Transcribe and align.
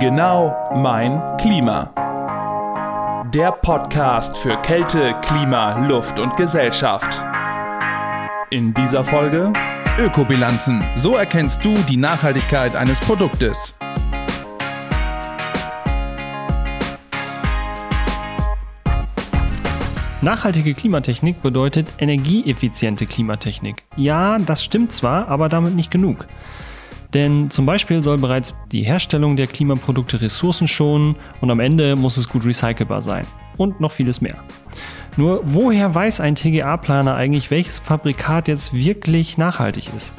Genau 0.00 0.72
mein 0.74 1.20
Klima. 1.36 1.92
Der 3.32 3.52
Podcast 3.52 4.36
für 4.36 4.56
Kälte, 4.62 5.14
Klima, 5.22 5.86
Luft 5.86 6.18
und 6.18 6.36
Gesellschaft. 6.36 7.22
In 8.50 8.74
dieser 8.74 9.04
Folge 9.04 9.52
Ökobilanzen. 9.98 10.82
So 10.96 11.14
erkennst 11.14 11.64
du 11.64 11.74
die 11.88 11.96
Nachhaltigkeit 11.96 12.74
eines 12.74 12.98
Produktes. 12.98 13.78
Nachhaltige 20.22 20.74
Klimatechnik 20.74 21.40
bedeutet 21.40 21.86
energieeffiziente 21.98 23.06
Klimatechnik. 23.06 23.84
Ja, 23.94 24.38
das 24.38 24.64
stimmt 24.64 24.90
zwar, 24.90 25.28
aber 25.28 25.48
damit 25.48 25.76
nicht 25.76 25.90
genug. 25.90 26.26
Denn 27.14 27.48
zum 27.48 27.64
Beispiel 27.64 28.02
soll 28.02 28.18
bereits 28.18 28.54
die 28.72 28.82
Herstellung 28.82 29.36
der 29.36 29.46
Klimaprodukte 29.46 30.20
Ressourcen 30.20 30.66
schonen 30.66 31.14
und 31.40 31.50
am 31.50 31.60
Ende 31.60 31.94
muss 31.94 32.16
es 32.16 32.28
gut 32.28 32.44
recycelbar 32.44 33.02
sein. 33.02 33.24
Und 33.56 33.80
noch 33.80 33.92
vieles 33.92 34.20
mehr. 34.20 34.36
Nur 35.16 35.40
woher 35.44 35.94
weiß 35.94 36.18
ein 36.18 36.34
TGA-Planer 36.34 37.14
eigentlich, 37.14 37.52
welches 37.52 37.78
Fabrikat 37.78 38.48
jetzt 38.48 38.74
wirklich 38.74 39.38
nachhaltig 39.38 39.90
ist? 39.96 40.12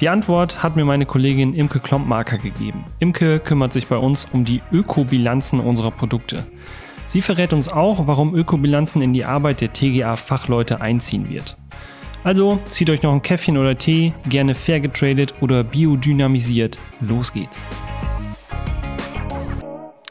Die 0.00 0.10
Antwort 0.10 0.62
hat 0.62 0.76
mir 0.76 0.84
meine 0.84 1.06
Kollegin 1.06 1.54
Imke 1.54 1.80
Klompmarker 1.80 2.36
gegeben. 2.36 2.84
Imke 2.98 3.40
kümmert 3.40 3.72
sich 3.72 3.86
bei 3.86 3.96
uns 3.96 4.26
um 4.30 4.44
die 4.44 4.60
Ökobilanzen 4.70 5.58
unserer 5.58 5.90
Produkte. 5.90 6.44
Sie 7.06 7.22
verrät 7.22 7.54
uns 7.54 7.68
auch, 7.68 8.06
warum 8.06 8.34
Ökobilanzen 8.34 9.00
in 9.00 9.14
die 9.14 9.24
Arbeit 9.24 9.62
der 9.62 9.72
TGA-Fachleute 9.72 10.82
einziehen 10.82 11.30
wird. 11.30 11.56
Also 12.24 12.58
zieht 12.68 12.90
euch 12.90 13.02
noch 13.02 13.12
ein 13.12 13.22
Käffchen 13.22 13.56
oder 13.56 13.76
Tee, 13.76 14.12
gerne 14.28 14.54
fair 14.54 14.80
getradet 14.80 15.34
oder 15.40 15.62
biodynamisiert. 15.62 16.78
Los 17.00 17.32
geht's. 17.32 17.62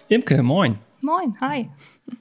Imke, 0.08 0.42
moin. 0.44 0.78
Moin, 1.02 1.36
hi. 1.42 1.70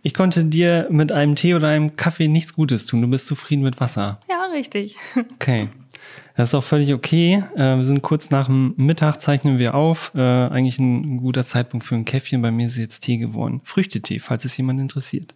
Ich 0.02 0.14
konnte 0.14 0.44
dir 0.44 0.88
mit 0.90 1.12
einem 1.12 1.34
Tee 1.34 1.54
oder 1.54 1.68
einem 1.68 1.96
Kaffee 1.96 2.28
nichts 2.28 2.54
Gutes 2.54 2.86
tun. 2.86 3.02
Du 3.02 3.08
bist 3.08 3.26
zufrieden 3.26 3.62
mit 3.62 3.80
Wasser. 3.80 4.20
Ja, 4.28 4.46
richtig. 4.52 4.96
Okay. 5.34 5.68
Das 6.36 6.48
ist 6.48 6.54
auch 6.54 6.64
völlig 6.64 6.92
okay. 6.92 7.44
Äh, 7.54 7.76
wir 7.76 7.84
sind 7.84 8.02
kurz 8.02 8.30
nach 8.30 8.46
dem 8.46 8.74
Mittag, 8.76 9.20
zeichnen 9.20 9.58
wir 9.58 9.74
auf. 9.76 10.10
Äh, 10.16 10.20
eigentlich 10.20 10.80
ein 10.80 11.18
guter 11.18 11.44
Zeitpunkt 11.44 11.86
für 11.86 11.94
ein 11.94 12.04
Käffchen. 12.04 12.42
Bei 12.42 12.50
mir 12.50 12.66
ist 12.66 12.76
jetzt 12.76 13.00
Tee 13.00 13.18
geworden. 13.18 13.60
Früchtetee, 13.62 14.18
falls 14.18 14.44
es 14.44 14.56
jemand 14.56 14.80
interessiert. 14.80 15.34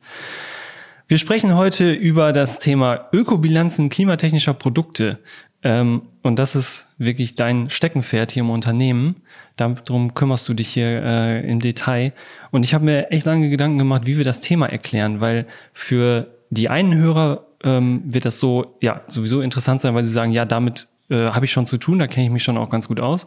Wir 1.11 1.17
sprechen 1.17 1.57
heute 1.57 1.91
über 1.91 2.35
das 2.35 2.59
Thema 2.59 3.09
Ökobilanzen 3.15 3.89
klimatechnischer 3.89 4.53
Produkte. 4.53 5.19
Ähm, 5.63 6.03
und 6.23 6.39
das 6.39 6.55
ist 6.55 6.87
wirklich 6.99 7.35
dein 7.35 7.71
Steckenpferd 7.71 8.31
hier 8.31 8.43
im 8.43 8.51
Unternehmen. 8.51 9.17
Darum 9.57 10.13
kümmerst 10.13 10.47
du 10.51 10.53
dich 10.53 10.69
hier 10.69 11.03
äh, 11.03 11.51
im 11.51 11.61
Detail. 11.61 12.13
Und 12.51 12.63
ich 12.63 12.75
habe 12.75 12.85
mir 12.85 13.11
echt 13.11 13.25
lange 13.25 13.49
Gedanken 13.49 13.79
gemacht, 13.79 14.03
wie 14.05 14.19
wir 14.19 14.25
das 14.25 14.43
Thema 14.43 14.67
erklären, 14.67 15.23
weil 15.23 15.47
für 15.73 16.27
die 16.51 16.69
einen 16.69 16.95
Hörer 16.95 17.47
ähm, 17.65 18.03
wird 18.05 18.27
das 18.27 18.39
so 18.39 18.77
ja 18.83 19.01
sowieso 19.09 19.41
interessant 19.41 19.81
sein, 19.81 19.95
weil 19.95 20.05
sie 20.05 20.13
sagen, 20.13 20.33
ja, 20.33 20.45
damit 20.45 20.89
äh, 21.09 21.29
habe 21.31 21.47
ich 21.47 21.53
schon 21.53 21.67
zu 21.67 21.79
tun, 21.79 22.01
da 22.01 22.07
kenne 22.07 22.27
ich 22.27 22.33
mich 22.33 22.45
schon 22.45 22.59
auch 22.59 22.69
ganz 22.69 22.87
gut 22.87 23.01
aus. 23.01 23.27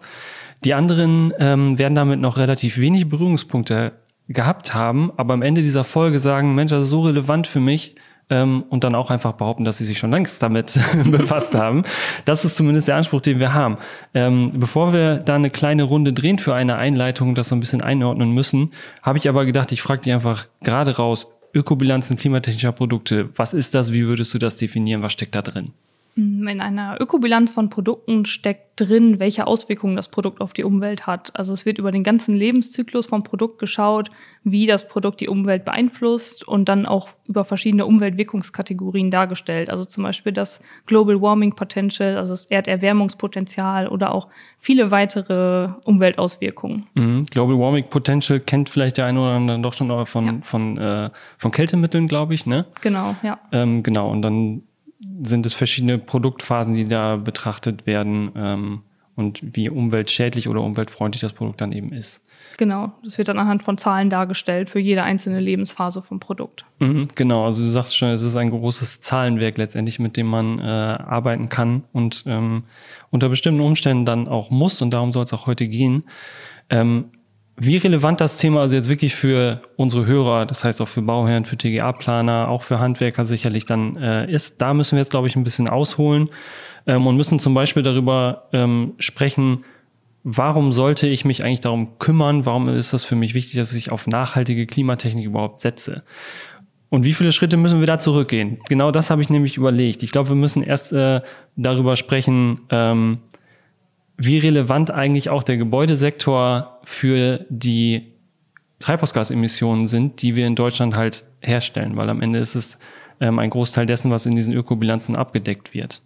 Die 0.64 0.76
anderen 0.76 1.34
ähm, 1.40 1.80
werden 1.80 1.96
damit 1.96 2.20
noch 2.20 2.38
relativ 2.38 2.78
wenig 2.78 3.10
Berührungspunkte 3.10 3.94
gehabt 4.28 4.74
haben, 4.74 5.12
aber 5.18 5.34
am 5.34 5.42
Ende 5.42 5.62
dieser 5.62 5.84
Folge 5.84 6.20
sagen, 6.20 6.56
Mensch, 6.56 6.72
das 6.72 6.84
ist 6.84 6.90
so 6.90 7.02
relevant 7.02 7.48
für 7.48 7.60
mich 7.60 7.96
ähm, 8.30 8.64
und 8.70 8.84
dann 8.84 8.96
auch 8.96 9.12
einfach 9.12 9.34
behaupten, 9.34 9.66
dass 9.66 9.78
sie 9.78 9.86
sich 9.86 10.00
schon 10.00 10.12
längst 10.12 10.42
damit 10.42 10.80
befasst 11.06 11.54
haben. 11.54 11.84
Das 12.26 12.46
ist 12.46 12.56
zumindest 12.56 12.88
der 12.88 12.96
Anspruch, 12.96 13.22
den 13.22 13.40
wir 13.40 13.54
haben. 13.54 13.78
Ähm, 14.14 14.52
bevor 14.56 14.94
wir 14.94 15.18
da 15.18 15.36
eine 15.36 15.50
kleine 15.50 15.84
Runde 15.84 16.14
drehen 16.14 16.40
für 16.40 16.56
eine 16.56 16.78
Einleitung, 16.78 17.36
das 17.36 17.50
so 17.50 17.56
ein 17.56 17.60
bisschen 17.60 17.82
einordnen 17.82 18.32
müssen, 18.32 18.72
habe 19.04 19.18
ich 19.18 19.30
aber 19.30 19.46
gedacht, 19.46 19.72
ich 19.72 19.82
frage 19.82 20.02
dich 20.02 20.14
einfach 20.14 20.48
gerade 20.64 20.96
raus, 20.96 21.28
Ökobilanzen 21.54 22.16
klimatechnischer 22.16 22.72
Produkte, 22.72 23.30
was 23.36 23.54
ist 23.54 23.76
das, 23.76 23.92
wie 23.92 24.08
würdest 24.08 24.34
du 24.34 24.38
das 24.38 24.56
definieren, 24.56 25.02
was 25.02 25.12
steckt 25.12 25.36
da 25.36 25.42
drin? 25.42 25.74
Mm, 26.16 26.48
in 26.48 26.62
einer 26.62 26.98
Ökobilanz 27.00 27.52
von 27.52 27.70
Produkten 27.70 28.26
steckt 28.26 28.72
drin, 28.76 29.20
welche 29.20 29.48
Auswirkungen 29.48 29.96
das 29.96 30.10
Produkt 30.10 30.42
auf 30.42 30.54
die 30.54 30.64
Umwelt 30.64 31.08
hat. 31.08 31.38
Also 31.38 31.54
es 31.54 31.66
wird 31.66 31.78
über 31.78 31.92
den 31.92 32.04
ganzen 32.04 32.36
Lebenszyklus 32.36 33.06
vom 33.06 33.24
Produkt 33.24 33.60
geschaut, 33.60 34.12
wie 34.44 34.66
das 34.66 34.88
Produkt 34.88 35.22
die 35.22 35.30
Umwelt 35.30 35.64
beeinflusst 35.66 36.48
und 36.48 36.68
dann 36.68 36.86
auch 36.86 37.10
über 37.28 37.46
verschiedene 37.46 37.86
Umweltwirkungskategorien 37.86 39.12
dargestellt. 39.12 39.70
Also 39.70 39.86
zum 39.86 40.04
Beispiel 40.04 40.34
das 40.34 40.60
Global 40.86 41.22
Warming 41.22 41.54
Potential, 41.56 42.18
also 42.18 42.34
das 42.34 42.46
Erderwärmungspotenzial 42.46 43.88
oder 43.88 44.14
auch 44.14 44.28
viele 44.58 44.92
weitere 44.92 45.70
Umweltauswirkungen. 45.86 46.88
Mhm. 46.96 47.26
Global 47.28 47.58
Warming 47.58 47.86
Potential 47.90 48.40
kennt 48.40 48.70
vielleicht 48.70 48.98
der 48.98 49.06
eine 49.06 49.22
oder 49.22 49.32
andere 49.32 49.60
doch 49.60 49.74
schon 49.74 50.06
von, 50.06 50.26
ja. 50.26 50.34
von, 50.42 50.78
äh, 50.78 51.10
von 51.38 51.52
Kältemitteln, 51.52 52.08
glaube 52.08 52.34
ich, 52.34 52.46
ne? 52.46 52.66
Genau, 52.82 53.16
ja. 53.22 53.40
Ähm, 53.52 53.84
genau, 53.84 54.10
und 54.10 54.22
dann 54.22 54.64
sind 55.24 55.46
es 55.46 55.54
verschiedene 55.54 55.98
Produktphasen, 55.98 56.74
die 56.74 56.86
da 56.86 57.18
betrachtet 57.18 57.86
werden 57.86 58.32
ähm, 58.36 58.82
und 59.16 59.40
wie 59.44 59.70
umweltschädlich 59.70 60.48
oder 60.48 60.62
umweltfreundlich 60.62 61.22
das 61.22 61.34
Produkt 61.34 61.62
dann 61.62 61.72
eben 61.72 61.92
ist. 61.92 62.22
Genau, 62.58 62.92
das 63.04 63.18
wird 63.18 63.28
dann 63.28 63.40
anhand 63.40 63.64
von 63.64 63.78
Zahlen 63.78 64.10
dargestellt 64.10 64.70
für 64.70 64.80
jede 64.80 65.04
einzelne 65.04 65.40
Lebensphase 65.40 66.02
vom 66.02 66.20
Produkt. 66.20 66.66
Mhm, 66.80 67.08
genau, 67.16 67.46
also 67.46 67.64
du 67.64 67.70
sagst 67.70 67.98
schon, 67.98 68.10
es 68.10 68.22
ist 68.22 68.36
ein 68.36 68.50
großes 68.50 69.02
Zahlenwerk 69.02 69.58
letztendlich, 69.58 70.00
mit 70.00 70.18
dem 70.18 70.28
man 70.28 70.60
äh, 70.60 70.64
arbeiten 70.64 71.50
kann 71.50 71.84
und 71.94 72.24
ähm, 72.28 72.64
unter 73.10 73.30
bestimmten 73.30 73.62
Umständen 73.62 74.06
dann 74.06 74.28
auch 74.28 74.50
muss 74.50 74.82
und 74.82 74.92
darum 74.92 75.12
soll 75.14 75.24
es 75.24 75.34
auch 75.34 75.48
heute 75.48 75.68
gehen. 75.68 76.04
Ähm, 76.70 77.06
wie 77.64 77.78
relevant 77.78 78.20
das 78.20 78.38
Thema 78.38 78.62
also 78.62 78.76
jetzt 78.76 78.90
wirklich 78.90 79.14
für 79.14 79.62
unsere 79.76 80.08
Hörer, 80.08 80.48
das 80.48 80.64
heißt 80.64 80.82
auch 80.82 80.88
für 80.88 81.04
Bauherren, 81.04 81.46
für 81.46 81.58
TGA-Planer, 81.58 82.48
auch 82.48 82.64
für 82.64 82.80
Handwerker 82.80 83.24
sicherlich 83.24 83.68
dann 83.68 83.98
äh, 83.98 84.32
ist, 84.32 84.64
da 84.64 84.74
müssen 84.74 84.94
wir 84.94 85.00
jetzt, 85.02 85.12
glaube 85.12 85.28
ich, 85.28 85.36
ein 85.36 85.44
bisschen 85.44 85.70
ausholen 85.70 86.30
ähm, 86.88 87.06
und 87.06 87.18
müssen 87.18 87.38
zum 87.38 87.54
Beispiel 87.54 87.84
darüber 87.84 88.48
ähm, 88.52 88.94
sprechen, 88.98 89.64
warum 90.24 90.74
sollte 90.74 91.08
ich 91.08 91.24
mich 91.24 91.44
eigentlich 91.44 91.62
darum 91.62 92.00
kümmern, 92.00 92.48
warum 92.48 92.68
ist 92.68 92.94
das 92.94 93.04
für 93.04 93.16
mich 93.16 93.36
wichtig, 93.36 93.58
dass 93.58 93.74
ich 93.74 93.92
auf 93.92 94.08
nachhaltige 94.08 94.66
Klimatechnik 94.66 95.26
überhaupt 95.26 95.60
setze. 95.60 96.04
Und 96.90 97.06
wie 97.06 97.14
viele 97.14 97.32
Schritte 97.32 97.58
müssen 97.58 97.80
wir 97.80 97.88
da 97.88 98.00
zurückgehen? 98.00 98.58
Genau 98.70 98.90
das 98.90 99.12
habe 99.12 99.22
ich 99.22 99.30
nämlich 99.30 99.58
überlegt. 99.58 100.02
Ich 100.02 100.12
glaube, 100.12 100.30
wir 100.30 100.36
müssen 100.36 100.64
erst 100.64 100.94
äh, 100.94 101.22
darüber 101.56 101.96
sprechen, 101.96 102.62
ähm, 102.72 103.20
wie 104.24 104.38
relevant 104.38 104.92
eigentlich 104.92 105.30
auch 105.30 105.42
der 105.42 105.58
Gebäudesektor 105.58 106.80
für 106.84 107.46
die 107.50 108.14
Treibhausgasemissionen 108.80 109.88
sind, 109.88 110.22
die 110.22 110.36
wir 110.36 110.46
in 110.46 110.56
Deutschland 110.56 110.96
halt 110.96 111.24
herstellen, 111.42 111.96
weil 111.96 112.10
am 112.10 112.22
Ende 112.22 112.40
ist 112.40 112.56
es 112.56 112.78
ähm, 113.20 113.40
ein 113.40 113.50
Großteil 113.50 113.88
dessen, 113.88 114.12
was 114.12 114.28
in 114.28 114.36
diesen 114.36 114.54
Ökobilanzen 114.54 115.16
abgedeckt 115.16 115.74
wird. 115.74 116.04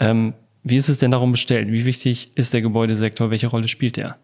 Ähm, 0.00 0.34
wie 0.64 0.76
ist 0.76 0.88
es 0.88 0.98
denn 0.98 1.12
darum 1.12 1.30
bestellt? 1.30 1.70
Wie 1.70 1.84
wichtig 1.84 2.32
ist 2.34 2.52
der 2.52 2.60
Gebäudesektor? 2.60 3.30
Welche 3.30 3.46
Rolle 3.46 3.68
spielt 3.68 3.98
er? 3.98 4.16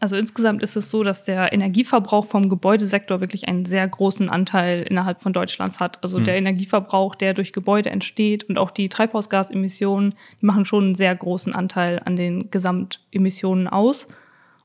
Also 0.00 0.16
insgesamt 0.16 0.62
ist 0.62 0.76
es 0.76 0.88
so, 0.88 1.02
dass 1.02 1.24
der 1.24 1.52
Energieverbrauch 1.52 2.24
vom 2.24 2.48
Gebäudesektor 2.48 3.20
wirklich 3.20 3.46
einen 3.48 3.66
sehr 3.66 3.86
großen 3.86 4.30
Anteil 4.30 4.82
innerhalb 4.82 5.20
von 5.20 5.34
Deutschlands 5.34 5.78
hat. 5.78 6.02
Also 6.02 6.18
mhm. 6.18 6.24
der 6.24 6.36
Energieverbrauch, 6.36 7.14
der 7.14 7.34
durch 7.34 7.52
Gebäude 7.52 7.90
entsteht 7.90 8.44
und 8.44 8.58
auch 8.58 8.70
die 8.70 8.88
Treibhausgasemissionen, 8.88 10.14
die 10.40 10.46
machen 10.46 10.64
schon 10.64 10.84
einen 10.84 10.94
sehr 10.94 11.14
großen 11.14 11.54
Anteil 11.54 12.00
an 12.02 12.16
den 12.16 12.50
Gesamtemissionen 12.50 13.68
aus. 13.68 14.06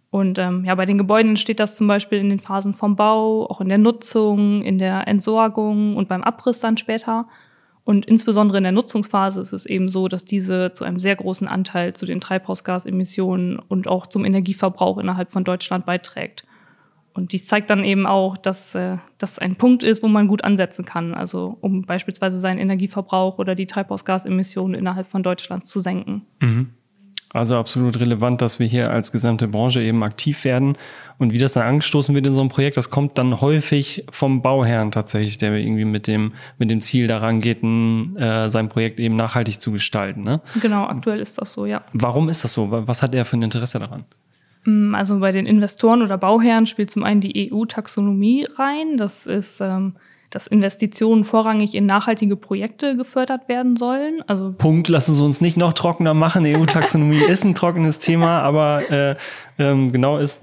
Und 0.09 0.39
ähm, 0.39 0.63
ja, 0.63 0.73
bei 0.75 0.85
den 0.85 0.97
Gebäuden 0.97 1.31
entsteht 1.31 1.59
das 1.59 1.75
zum 1.75 1.87
Beispiel 1.87 2.19
in 2.19 2.29
den 2.29 2.39
Phasen 2.39 2.73
vom 2.73 2.95
Bau, 2.95 3.45
auch 3.49 3.59
in 3.59 3.67
der 3.67 3.77
Nutzung, 3.77 4.61
in 4.61 4.77
der 4.77 5.05
Entsorgung 5.09 5.97
und 5.97 6.07
beim 6.07 6.23
Abriss 6.23 6.61
dann 6.61 6.77
später. 6.77 7.27
Und 7.85 8.07
insbesondere 8.07 8.57
in 8.57 8.63
der 8.63 8.71
Nutzungsphase 8.73 9.39
ist 9.39 9.53
es 9.53 9.67
eben 9.67 9.89
so, 9.89 10.07
dass 10.07 10.25
diese 10.25 10.73
zu 10.73 10.83
einem 10.83 10.99
sehr 10.99 11.15
großen 11.15 11.47
Anteil 11.47 11.93
zu 11.93 12.07
den 12.07 12.19
Treibhausgasemissionen 12.19 13.59
und 13.59 13.87
auch 13.87 14.07
zum 14.07 14.25
Energieverbrauch 14.25 14.97
innerhalb 14.97 15.31
von 15.31 15.43
Deutschland 15.43 15.85
beiträgt. 15.85 16.45
Und 17.13 17.31
dies 17.31 17.47
zeigt 17.47 17.69
dann 17.69 17.83
eben 17.83 18.07
auch, 18.07 18.37
dass 18.37 18.73
äh, 18.73 18.97
das 19.19 19.37
ein 19.37 19.55
Punkt 19.55 19.83
ist, 19.83 20.01
wo 20.01 20.07
man 20.07 20.27
gut 20.27 20.43
ansetzen 20.43 20.83
kann, 20.83 21.13
also 21.13 21.57
um 21.61 21.83
beispielsweise 21.83 22.39
seinen 22.39 22.57
Energieverbrauch 22.57 23.37
oder 23.37 23.53
die 23.53 23.67
Treibhausgasemissionen 23.67 24.77
innerhalb 24.77 25.07
von 25.07 25.21
Deutschland 25.23 25.65
zu 25.65 25.79
senken. 25.79 26.23
Mhm. 26.41 26.71
Also 27.35 27.57
absolut 27.57 27.99
relevant, 27.99 28.41
dass 28.41 28.59
wir 28.59 28.65
hier 28.65 28.91
als 28.91 29.11
gesamte 29.11 29.49
Branche 29.49 29.81
eben 29.81 30.03
aktiv 30.03 30.45
werden. 30.45 30.77
Und 31.17 31.33
wie 31.33 31.37
das 31.37 31.51
dann 31.51 31.63
angestoßen 31.67 32.15
wird 32.15 32.25
in 32.25 32.33
so 32.33 32.39
einem 32.39 32.49
Projekt, 32.49 32.77
das 32.77 32.89
kommt 32.89 33.17
dann 33.17 33.41
häufig 33.41 34.05
vom 34.09 34.41
Bauherrn 34.41 34.89
tatsächlich, 34.91 35.37
der 35.37 35.53
irgendwie 35.53 35.83
mit 35.83 36.07
dem, 36.07 36.31
mit 36.59 36.71
dem 36.71 36.79
Ziel 36.79 37.07
daran 37.07 37.41
geht, 37.41 37.61
ein, 37.61 38.15
äh, 38.15 38.49
sein 38.49 38.69
Projekt 38.69 39.01
eben 39.01 39.17
nachhaltig 39.17 39.59
zu 39.59 39.73
gestalten. 39.73 40.23
Ne? 40.23 40.39
Genau, 40.61 40.85
aktuell 40.85 41.19
ist 41.19 41.37
das 41.37 41.51
so, 41.51 41.65
ja. 41.65 41.83
Warum 41.91 42.29
ist 42.29 42.45
das 42.45 42.53
so? 42.53 42.69
Was 42.69 43.03
hat 43.03 43.13
er 43.13 43.25
für 43.25 43.35
ein 43.35 43.43
Interesse 43.43 43.79
daran? 43.79 44.05
Mm, 44.63 44.95
also 44.95 45.19
bei 45.19 45.33
den 45.33 45.45
Investoren 45.45 46.03
oder 46.03 46.17
Bauherren 46.17 46.67
spielt 46.67 46.89
zum 46.89 47.03
einen 47.03 47.19
die 47.19 47.51
EU-Taxonomie 47.51 48.47
rein. 48.57 48.95
Das 48.95 49.27
ist 49.27 49.59
ähm, 49.59 49.97
dass 50.35 50.47
Investitionen 50.47 51.23
vorrangig 51.23 51.75
in 51.75 51.85
nachhaltige 51.85 52.35
Projekte 52.35 52.97
gefördert 52.97 53.47
werden 53.47 53.77
sollen. 53.77 54.21
Also 54.27 54.51
Punkt, 54.51 54.89
lassen 54.89 55.15
Sie 55.15 55.23
uns 55.23 55.39
nicht 55.39 55.55
noch 55.55 55.71
trockener 55.71 56.13
machen. 56.13 56.45
EU-Taxonomie 56.45 57.23
ist 57.29 57.45
ein 57.45 57.55
trockenes 57.55 57.99
Thema, 57.99 58.41
aber 58.41 58.91
äh, 58.91 59.15
ähm, 59.57 59.93
genau 59.93 60.17
ist, 60.17 60.41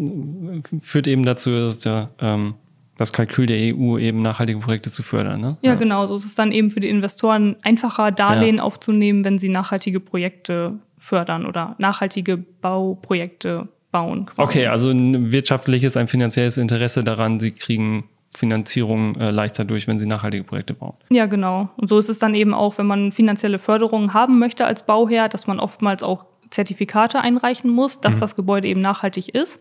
führt 0.81 1.07
eben 1.07 1.27
dazu, 1.27 1.51
dass 1.51 1.79
der, 1.81 2.09
ähm, 2.21 2.55
das 2.97 3.13
Kalkül 3.13 3.45
der 3.45 3.59
EU 3.77 3.99
eben 3.99 4.23
nachhaltige 4.23 4.61
Projekte 4.61 4.91
zu 4.91 5.03
fördern. 5.03 5.43
Ne? 5.43 5.59
Ja, 5.61 5.75
genau. 5.75 6.07
So 6.07 6.17
ist 6.17 6.25
es 6.25 6.35
dann 6.37 6.53
eben 6.53 6.71
für 6.71 6.81
die 6.81 6.89
Investoren 6.89 7.57
einfacher, 7.63 8.13
Darlehen 8.13 8.57
ja. 8.57 8.63
aufzunehmen, 8.63 9.27
wenn 9.27 9.39
sie 9.39 9.51
nachhaltige 9.51 10.01
Projekte 10.01 10.79
fördern 10.97 11.45
oder 11.45 11.75
nachhaltige 11.77 12.39
Bauprojekte 12.39 13.69
bauen. 13.91 14.25
Quasi. 14.25 14.41
Okay, 14.41 14.67
also 14.69 14.89
ein 14.89 15.33
wirtschaftliches, 15.33 15.99
ein 15.99 16.09
finanzielles 16.09 16.57
Interesse 16.57 17.05
daran, 17.05 17.39
sie 17.41 17.51
kriegen 17.51 18.05
Finanzierung 18.35 19.17
äh, 19.17 19.31
leichter 19.31 19.65
durch, 19.65 19.87
wenn 19.89 19.99
sie 19.99 20.07
nachhaltige 20.07 20.45
Projekte 20.45 20.75
bauen. 20.75 20.95
Ja, 21.11 21.27
genau. 21.27 21.69
Und 21.77 21.89
so 21.89 21.99
ist 21.99 22.09
es 22.09 22.19
dann 22.19 22.35
eben 22.35 22.55
auch, 22.55 22.79
wenn 22.79 22.87
man 22.87 23.13
finanzielle 23.13 23.59
Förderungen 23.59 24.15
haben 24.15 24.39
möchte 24.39 24.65
als 24.65 24.87
Bauherr, 24.87 25.29
dass 25.29 25.47
man 25.47 25.61
oftmals 25.61 26.03
auch 26.03 26.25
Zertifikate 26.51 27.21
einreichen 27.21 27.71
muss, 27.71 28.01
dass 28.01 28.17
mhm. 28.17 28.21
das 28.21 28.37
Gebäude 28.37 28.69
eben 28.69 28.81
nachhaltig 28.81 29.35
ist. 29.35 29.61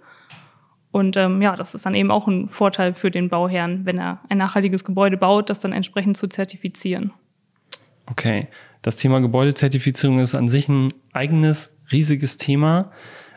Und 0.91 1.15
ähm, 1.15 1.41
ja, 1.41 1.55
das 1.55 1.73
ist 1.73 1.85
dann 1.85 1.95
eben 1.95 2.11
auch 2.11 2.27
ein 2.27 2.49
Vorteil 2.49 2.93
für 2.93 3.11
den 3.11 3.29
Bauherrn, 3.29 3.85
wenn 3.85 3.97
er 3.97 4.19
ein 4.29 4.37
nachhaltiges 4.37 4.83
Gebäude 4.83 5.17
baut, 5.17 5.49
das 5.49 5.59
dann 5.59 5.71
entsprechend 5.71 6.17
zu 6.17 6.27
zertifizieren. 6.27 7.13
Okay, 8.07 8.49
das 8.81 8.97
Thema 8.97 9.21
Gebäudezertifizierung 9.21 10.19
ist 10.19 10.35
an 10.35 10.49
sich 10.49 10.67
ein 10.67 10.89
eigenes, 11.13 11.77
riesiges 11.91 12.35
Thema, 12.35 12.91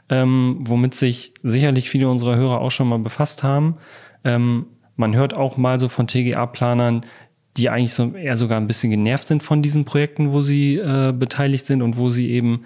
ähm, 0.08 0.58
womit 0.60 0.94
sich 0.94 1.32
sicherlich 1.42 1.88
viele 1.88 2.08
unserer 2.08 2.34
Hörer 2.37 2.60
auch 2.60 2.70
schon 2.70 2.88
mal 2.88 2.98
befasst 2.98 3.44
haben. 3.44 3.76
Ähm, 4.25 4.66
man 4.96 5.14
hört 5.14 5.35
auch 5.35 5.56
mal 5.56 5.79
so 5.79 5.88
von 5.88 6.06
TGA-Planern, 6.06 7.05
die 7.56 7.70
eigentlich 7.70 7.94
so 7.94 8.14
eher 8.14 8.37
sogar 8.37 8.58
ein 8.58 8.67
bisschen 8.67 8.91
genervt 8.91 9.29
sind 9.29 9.43
von 9.43 9.62
diesen 9.62 9.85
Projekten, 9.85 10.32
wo 10.32 10.43
sie 10.43 10.76
äh, 10.76 11.12
beteiligt 11.17 11.67
sind 11.67 11.82
und 11.82 11.96
wo 11.96 12.11
sie 12.11 12.31
eben 12.31 12.64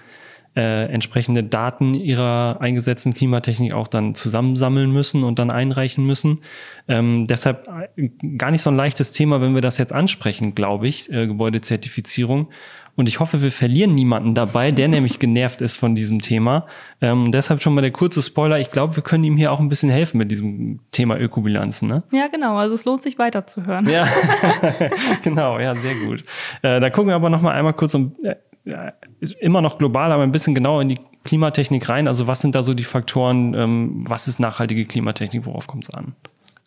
äh, 0.57 0.87
entsprechende 0.87 1.45
Daten 1.45 1.95
ihrer 1.95 2.59
eingesetzten 2.61 3.15
Klimatechnik 3.15 3.73
auch 3.73 3.87
dann 3.87 4.15
zusammensammeln 4.15 4.91
müssen 4.91 5.23
und 5.25 5.39
dann 5.39 5.51
einreichen 5.51 6.07
müssen. 6.07 6.41
Ähm, 6.89 7.27
deshalb 7.27 7.69
äh, 7.97 8.09
gar 8.37 8.51
nicht 8.51 8.63
so 8.63 8.71
ein 8.71 8.77
leichtes 8.77 9.13
Thema, 9.13 9.41
wenn 9.41 9.55
wir 9.55 9.61
das 9.61 9.79
jetzt 9.79 9.93
ansprechen, 9.93 10.55
glaube 10.55 10.89
ich, 10.89 11.13
äh, 11.13 11.27
Gebäudezertifizierung. 11.27 12.49
Und 12.99 13.09
ich 13.09 13.21
hoffe, 13.21 13.43
wir 13.43 13.53
verlieren 13.53 13.95
niemanden 13.95 14.35
dabei, 14.35 14.73
der 14.73 14.89
nämlich 14.89 15.21
genervt 15.21 15.61
ist 15.61 15.77
von 15.77 15.95
diesem 15.95 16.21
Thema. 16.21 16.67
Ähm, 17.01 17.31
deshalb 17.31 17.63
schon 17.63 17.73
mal 17.73 17.81
der 17.81 17.93
kurze 17.93 18.21
Spoiler. 18.25 18.59
Ich 18.59 18.73
glaube, 18.73 18.97
wir 18.97 19.05
können 19.05 19.23
ihm 19.23 19.37
hier 19.37 19.53
auch 19.53 19.61
ein 19.61 19.69
bisschen 19.69 19.89
helfen 19.89 20.19
mit 20.19 20.33
diesem 20.33 20.81
Thema 20.91 21.17
Ökobilanzen. 21.17 21.87
Ne? 21.87 22.03
Ja, 22.11 22.27
genau. 22.27 22.57
Also 22.57 22.75
es 22.75 22.85
lohnt 22.85 23.03
sich 23.05 23.17
weiterzuhören. 23.17 23.89
Ja, 23.89 24.05
genau. 25.23 25.61
Ja, 25.61 25.77
sehr 25.77 25.95
gut. 25.95 26.25
Äh, 26.63 26.81
da 26.81 26.91
gucken 26.91 27.11
wir 27.11 27.15
aber 27.15 27.31
noch 27.31 27.41
mal 27.41 27.53
einmal 27.53 27.73
kurz 27.73 27.95
um, 27.95 28.17
äh, 28.25 28.35
immer 29.39 29.63
noch 29.63 29.79
global, 29.79 30.11
aber 30.11 30.25
ein 30.25 30.33
bisschen 30.33 30.57
genauer 30.57 30.83
in 30.83 30.89
die 30.89 30.99
Klimatechnik 31.23 31.89
rein. 31.89 32.09
Also 32.09 32.27
was 32.27 32.41
sind 32.41 32.57
da 32.57 32.65
so 32.65 32.75
die 32.75 32.83
Faktoren? 32.83 33.55
Ähm, 33.55 34.05
was 34.09 34.27
ist 34.27 34.41
nachhaltige 34.41 34.87
Klimatechnik? 34.87 35.47
Worauf 35.47 35.69
kommt 35.69 35.85
es 35.85 35.95
an? 35.95 36.17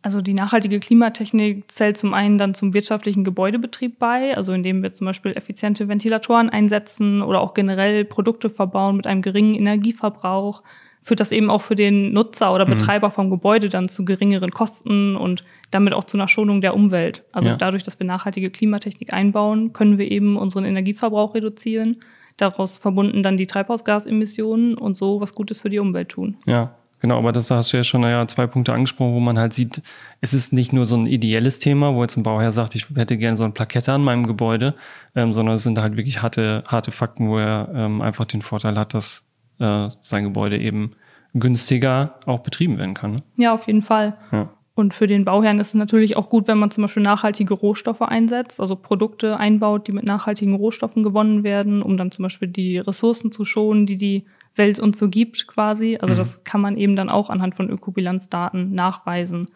Also 0.04 0.22
die 0.22 0.34
nachhaltige 0.34 0.80
Klimatechnik 0.80 1.72
zählt 1.72 1.96
zum 1.96 2.14
einen 2.14 2.38
dann 2.38 2.56
zum 2.56 2.74
wirtschaftlichen 2.74 3.24
Gebäudebetrieb 3.24 4.00
bei, 4.00 4.36
also 4.36 4.52
indem 4.52 4.82
wir 4.82 4.92
zum 4.92 5.06
Beispiel 5.06 5.34
effiziente 5.34 5.88
Ventilatoren 5.88 6.50
einsetzen 6.50 7.22
oder 7.22 7.42
auch 7.42 7.54
generell 7.54 8.04
Produkte 8.04 8.50
verbauen 8.50 8.98
mit 8.98 9.06
einem 9.06 9.22
geringen 9.22 9.54
Energieverbrauch, 9.54 10.64
führt 11.04 11.20
das 11.20 11.32
eben 11.32 11.52
auch 11.52 11.62
für 11.62 11.76
den 11.76 12.14
Nutzer 12.14 12.52
oder 12.52 12.66
mhm. 12.66 12.72
Betreiber 12.72 13.10
mhm. 13.10 13.14
vom 13.14 13.30
Gebäude 13.30 13.70
dann 13.70 13.90
zu 13.90 14.04
geringeren 14.04 14.52
Kosten 14.52 15.16
und 15.16 15.44
damit 15.70 15.94
auch 15.94 16.04
zu 16.04 16.18
einer 16.18 16.28
Schonung 16.28 16.62
der 16.62 16.74
Umwelt. 16.74 17.24
Also 17.32 17.50
ja. 17.50 17.56
dadurch, 17.56 17.84
dass 17.84 18.00
wir 18.00 18.08
nachhaltige 18.08 18.50
Klimatechnik 18.50 19.14
einbauen, 19.14 19.72
können 19.72 20.00
wir 20.00 20.10
eben 20.10 20.36
unseren 20.36 20.66
Energieverbrauch 20.66 21.36
reduzieren, 21.36 21.98
daraus 22.38 22.80
verbunden 22.80 23.22
dann 23.22 23.38
die 23.38 23.48
Treibhausgasemissionen 23.48 24.78
und 24.78 24.98
so 24.98 25.22
was 25.22 25.34
Gutes 25.36 25.60
für 25.60 25.70
die 25.70 25.80
Umwelt 25.80 26.10
tun. 26.10 26.38
Ja, 26.48 26.76
Genau, 27.02 27.18
aber 27.18 27.32
das 27.32 27.50
hast 27.50 27.74
du 27.74 27.78
ja 27.78 27.84
schon 27.84 28.02
naja, 28.02 28.28
zwei 28.28 28.46
Punkte 28.46 28.74
angesprochen, 28.74 29.14
wo 29.14 29.20
man 29.20 29.40
halt 29.40 29.54
sieht, 29.54 29.82
es 30.22 30.36
ist 30.36 30.54
nicht 30.54 30.72
nur 30.72 30.86
so 30.86 30.96
ein 30.96 31.08
ideelles 31.08 31.58
Thema, 31.58 31.96
wo 31.96 32.04
jetzt 32.04 32.16
ein 32.16 32.22
Bauherr 32.22 32.52
sagt, 32.52 32.76
ich 32.76 32.88
hätte 32.96 33.18
gerne 33.18 33.36
so 33.36 33.44
eine 33.44 33.54
Plakette 33.54 33.92
an 33.92 34.04
meinem 34.04 34.28
Gebäude, 34.28 34.76
ähm, 35.16 35.34
sondern 35.34 35.56
es 35.56 35.64
sind 35.64 35.80
halt 35.80 35.98
wirklich 35.98 36.22
harte, 36.22 36.64
harte 36.68 36.92
Fakten, 36.92 37.28
wo 37.28 37.40
er 37.40 37.70
ähm, 37.74 38.02
einfach 38.02 38.28
den 38.28 38.44
Vorteil 38.44 38.78
hat, 38.78 38.94
dass 38.94 39.26
äh, 39.60 39.90
sein 40.02 40.26
Gebäude 40.26 40.60
eben 40.60 40.92
günstiger 41.34 42.20
auch 42.28 42.42
betrieben 42.42 42.78
werden 42.78 42.94
kann. 42.94 43.12
Ne? 43.14 43.24
Ja, 43.38 43.54
auf 43.56 43.66
jeden 43.66 43.82
Fall. 43.82 44.18
Ja. 44.32 44.50
Und 44.76 44.94
für 44.94 45.08
den 45.08 45.26
Bauherrn 45.26 45.60
ist 45.60 45.70
es 45.70 45.74
natürlich 45.74 46.18
auch 46.18 46.30
gut, 46.30 46.48
wenn 46.48 46.58
man 46.58 46.72
zum 46.72 46.84
Beispiel 46.84 47.04
nachhaltige 47.04 47.54
Rohstoffe 47.54 48.02
einsetzt, 48.02 48.62
also 48.62 48.76
Produkte 48.76 49.38
einbaut, 49.38 49.88
die 49.88 49.92
mit 49.92 50.06
nachhaltigen 50.06 50.54
Rohstoffen 50.54 51.04
gewonnen 51.04 51.44
werden, 51.44 51.82
um 51.82 51.98
dann 51.98 52.12
zum 52.12 52.24
Beispiel 52.24 52.48
die 52.48 52.78
Ressourcen 52.78 53.32
zu 53.32 53.44
schonen, 53.44 53.86
die 53.86 53.98
die 53.98 54.26
Welt 54.56 54.80
uns 54.80 54.98
so 54.98 55.10
gibt 55.10 55.48
quasi. 55.48 55.98
Also 56.02 56.14
mhm. 56.14 56.18
das 56.18 56.44
kann 56.44 56.62
man 56.62 56.78
eben 56.78 56.96
dann 56.96 57.10
auch 57.10 57.30
anhand 57.30 57.56
von 57.56 57.70
Ökobilanzdaten 57.70 58.74
nachweisen. 58.74 59.48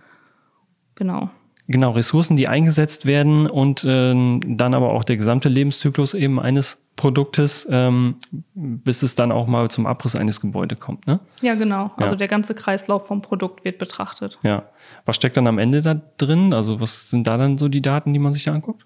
Genau. 0.95 1.29
Genau, 1.67 1.91
Ressourcen, 1.91 2.37
die 2.37 2.47
eingesetzt 2.47 3.07
werden 3.07 3.47
und 3.47 3.83
äh, 3.83 4.13
dann 4.13 4.73
aber 4.75 4.91
auch 4.91 5.03
der 5.03 5.17
gesamte 5.17 5.49
Lebenszyklus 5.49 6.13
eben 6.13 6.39
eines 6.39 6.85
Produktes, 6.95 7.67
ähm, 7.71 8.17
bis 8.53 9.01
es 9.01 9.15
dann 9.15 9.31
auch 9.31 9.47
mal 9.47 9.69
zum 9.71 9.87
Abriss 9.87 10.15
eines 10.15 10.39
Gebäudes 10.39 10.79
kommt, 10.79 11.07
ne? 11.07 11.19
Ja, 11.41 11.55
genau. 11.55 11.91
Also 11.97 12.13
ja. 12.13 12.17
der 12.17 12.27
ganze 12.27 12.53
Kreislauf 12.53 13.07
vom 13.07 13.21
Produkt 13.21 13.65
wird 13.65 13.79
betrachtet. 13.79 14.37
Ja. 14.43 14.63
Was 15.05 15.15
steckt 15.15 15.37
dann 15.37 15.47
am 15.47 15.57
Ende 15.57 15.81
da 15.81 15.99
drin? 16.17 16.53
Also 16.53 16.79
was 16.79 17.09
sind 17.09 17.25
da 17.25 17.37
dann 17.37 17.57
so 17.57 17.67
die 17.67 17.81
Daten, 17.81 18.13
die 18.13 18.19
man 18.19 18.33
sich 18.33 18.43
da 18.43 18.53
anguckt? 18.53 18.85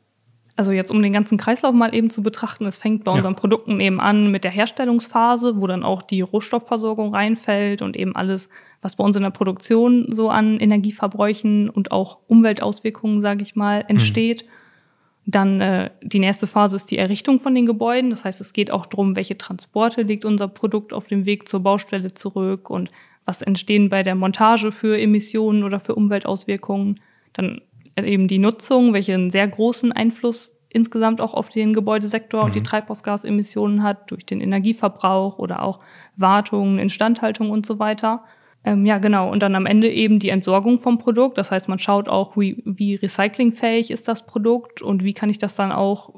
Also 0.59 0.73
jetzt 0.73 0.91
um 0.91 1.01
den 1.01 1.13
ganzen 1.13 1.37
Kreislauf 1.37 1.73
mal 1.73 1.95
eben 1.95 2.09
zu 2.09 2.21
betrachten, 2.21 2.65
es 2.65 2.75
fängt 2.75 3.05
bei 3.05 3.11
ja. 3.11 3.15
unseren 3.15 3.37
Produkten 3.37 3.79
eben 3.79 4.01
an 4.01 4.29
mit 4.29 4.43
der 4.43 4.51
Herstellungsphase, 4.51 5.61
wo 5.61 5.67
dann 5.67 5.85
auch 5.85 6.01
die 6.01 6.19
Rohstoffversorgung 6.19 7.15
reinfällt 7.15 7.81
und 7.81 7.95
eben 7.95 8.13
alles, 8.13 8.49
was 8.81 8.97
bei 8.97 9.05
uns 9.05 9.15
in 9.15 9.23
der 9.23 9.29
Produktion 9.29 10.07
so 10.11 10.29
an 10.29 10.59
Energieverbräuchen 10.59 11.69
und 11.69 11.93
auch 11.93 12.17
Umweltauswirkungen, 12.27 13.21
sage 13.21 13.41
ich 13.41 13.55
mal, 13.55 13.85
entsteht. 13.87 14.43
Mhm. 14.43 15.31
Dann 15.31 15.61
äh, 15.61 15.91
die 16.01 16.19
nächste 16.19 16.45
Phase 16.45 16.75
ist 16.75 16.91
die 16.91 16.97
Errichtung 16.97 17.39
von 17.39 17.55
den 17.55 17.65
Gebäuden. 17.65 18.09
Das 18.09 18.25
heißt, 18.25 18.41
es 18.41 18.51
geht 18.51 18.69
auch 18.69 18.85
darum, 18.85 19.15
welche 19.15 19.37
Transporte 19.37 20.01
legt 20.01 20.25
unser 20.25 20.49
Produkt 20.49 20.91
auf 20.91 21.07
dem 21.07 21.25
Weg 21.25 21.47
zur 21.47 21.61
Baustelle 21.61 22.13
zurück 22.13 22.69
und 22.69 22.91
was 23.23 23.41
entstehen 23.41 23.87
bei 23.87 24.03
der 24.03 24.15
Montage 24.15 24.73
für 24.73 24.99
Emissionen 24.99 25.63
oder 25.63 25.79
für 25.79 25.95
Umweltauswirkungen. 25.95 26.99
Dann 27.31 27.61
eben 28.03 28.27
die 28.27 28.39
Nutzung, 28.39 28.93
welche 28.93 29.13
einen 29.13 29.31
sehr 29.31 29.47
großen 29.47 29.91
Einfluss 29.91 30.55
insgesamt 30.69 31.19
auch 31.19 31.33
auf 31.33 31.49
den 31.49 31.73
Gebäudesektor 31.73 32.41
mhm. 32.41 32.45
und 32.47 32.55
die 32.55 32.59
mhm. 32.59 32.65
Treibhausgasemissionen 32.65 33.83
hat, 33.83 34.11
durch 34.11 34.25
den 34.25 34.41
Energieverbrauch 34.41 35.39
oder 35.39 35.63
auch 35.63 35.79
Wartung, 36.15 36.77
Instandhaltung 36.77 37.49
und 37.49 37.65
so 37.65 37.79
weiter. 37.79 38.23
Ähm, 38.63 38.85
ja, 38.85 38.97
genau. 38.97 39.31
Und 39.31 39.41
dann 39.41 39.55
am 39.55 39.65
Ende 39.65 39.89
eben 39.89 40.19
die 40.19 40.29
Entsorgung 40.29 40.79
vom 40.79 40.99
Produkt. 40.99 41.37
Das 41.37 41.49
heißt, 41.49 41.69
man 41.69 41.79
schaut 41.79 42.07
auch, 42.07 42.37
wie, 42.37 42.61
wie 42.65 42.95
recyclingfähig 42.95 43.89
ist 43.89 44.07
das 44.07 44.25
Produkt 44.25 44.81
und 44.81 45.03
wie 45.03 45.13
kann 45.13 45.29
ich 45.29 45.37
das 45.37 45.55
dann 45.55 45.71
auch 45.71 46.13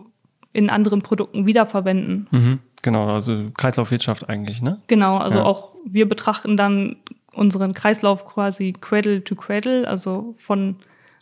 in 0.54 0.70
anderen 0.70 1.02
Produkten 1.02 1.46
wiederverwenden. 1.46 2.28
Mhm. 2.32 2.60
Genau, 2.82 3.14
also 3.14 3.52
Kreislaufwirtschaft 3.56 4.28
eigentlich, 4.28 4.62
ne? 4.62 4.82
Genau, 4.88 5.18
also 5.18 5.40
ja. 5.40 5.46
auch 5.46 5.76
wir 5.86 6.10
betrachten 6.10 6.58
dann 6.58 6.98
unseren 7.32 7.74
Kreislauf 7.74 8.26
quasi 8.26 8.74
Cradle 8.74 9.24
to 9.24 9.36
Cradle, 9.36 9.88
also 9.88 10.36
von 10.38 10.78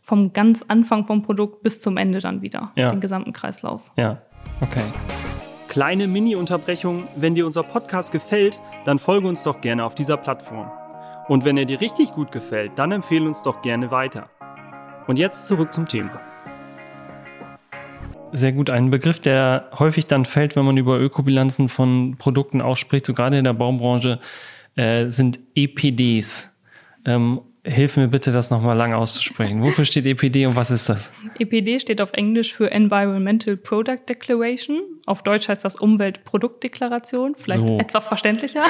vom 0.09 0.33
ganz 0.33 0.65
Anfang 0.67 1.05
vom 1.05 1.21
Produkt 1.21 1.61
bis 1.61 1.81
zum 1.83 1.95
Ende 1.95 2.19
dann 2.19 2.41
wieder, 2.41 2.71
ja. 2.75 2.89
den 2.89 2.99
gesamten 2.99 3.31
Kreislauf. 3.31 3.91
Ja, 3.95 4.17
okay. 4.59 4.81
Kleine 5.67 6.07
Mini-Unterbrechung. 6.07 7.07
Wenn 7.15 7.35
dir 7.35 7.45
unser 7.45 7.61
Podcast 7.61 8.11
gefällt, 8.11 8.59
dann 8.85 8.97
folge 8.97 9.27
uns 9.27 9.43
doch 9.43 9.61
gerne 9.61 9.85
auf 9.85 9.93
dieser 9.93 10.17
Plattform. 10.17 10.71
Und 11.27 11.45
wenn 11.45 11.57
er 11.57 11.65
dir 11.65 11.79
richtig 11.79 12.11
gut 12.13 12.31
gefällt, 12.31 12.71
dann 12.75 12.91
empfehle 12.91 13.27
uns 13.27 13.43
doch 13.43 13.61
gerne 13.61 13.91
weiter. 13.91 14.29
Und 15.05 15.17
jetzt 15.17 15.45
zurück 15.45 15.75
zum 15.75 15.85
Thema. 15.87 16.19
Sehr 18.31 18.51
gut. 18.51 18.71
Ein 18.71 18.89
Begriff, 18.89 19.19
der 19.19 19.69
häufig 19.77 20.07
dann 20.07 20.25
fällt, 20.25 20.55
wenn 20.55 20.65
man 20.65 20.77
über 20.77 20.99
Ökobilanzen 20.99 21.69
von 21.69 22.15
Produkten 22.17 22.61
auch 22.61 22.77
spricht, 22.77 23.05
so 23.05 23.13
gerade 23.13 23.37
in 23.37 23.43
der 23.43 23.53
Baubranche, 23.53 24.19
äh, 24.75 25.11
sind 25.11 25.39
EPDs. 25.53 26.51
Ähm, 27.05 27.41
Hilf 27.69 27.97
mir 27.97 28.07
bitte, 28.07 28.31
das 28.31 28.49
nochmal 28.49 28.75
lang 28.75 28.93
auszusprechen. 28.93 29.61
Wofür 29.61 29.85
steht 29.85 30.07
EPD 30.07 30.47
und 30.47 30.55
was 30.55 30.71
ist 30.71 30.89
das? 30.89 31.13
EPD 31.37 31.79
steht 31.79 32.01
auf 32.01 32.13
Englisch 32.13 32.51
für 32.51 32.71
Environmental 32.71 33.57
Product 33.57 33.99
Declaration. 34.09 34.81
Auf 35.05 35.21
Deutsch 35.21 35.47
heißt 35.49 35.63
das 35.63 35.75
Umweltproduktdeklaration. 35.75 37.35
Vielleicht 37.37 37.67
so. 37.67 37.77
etwas 37.77 38.07
verständlicher. 38.07 38.63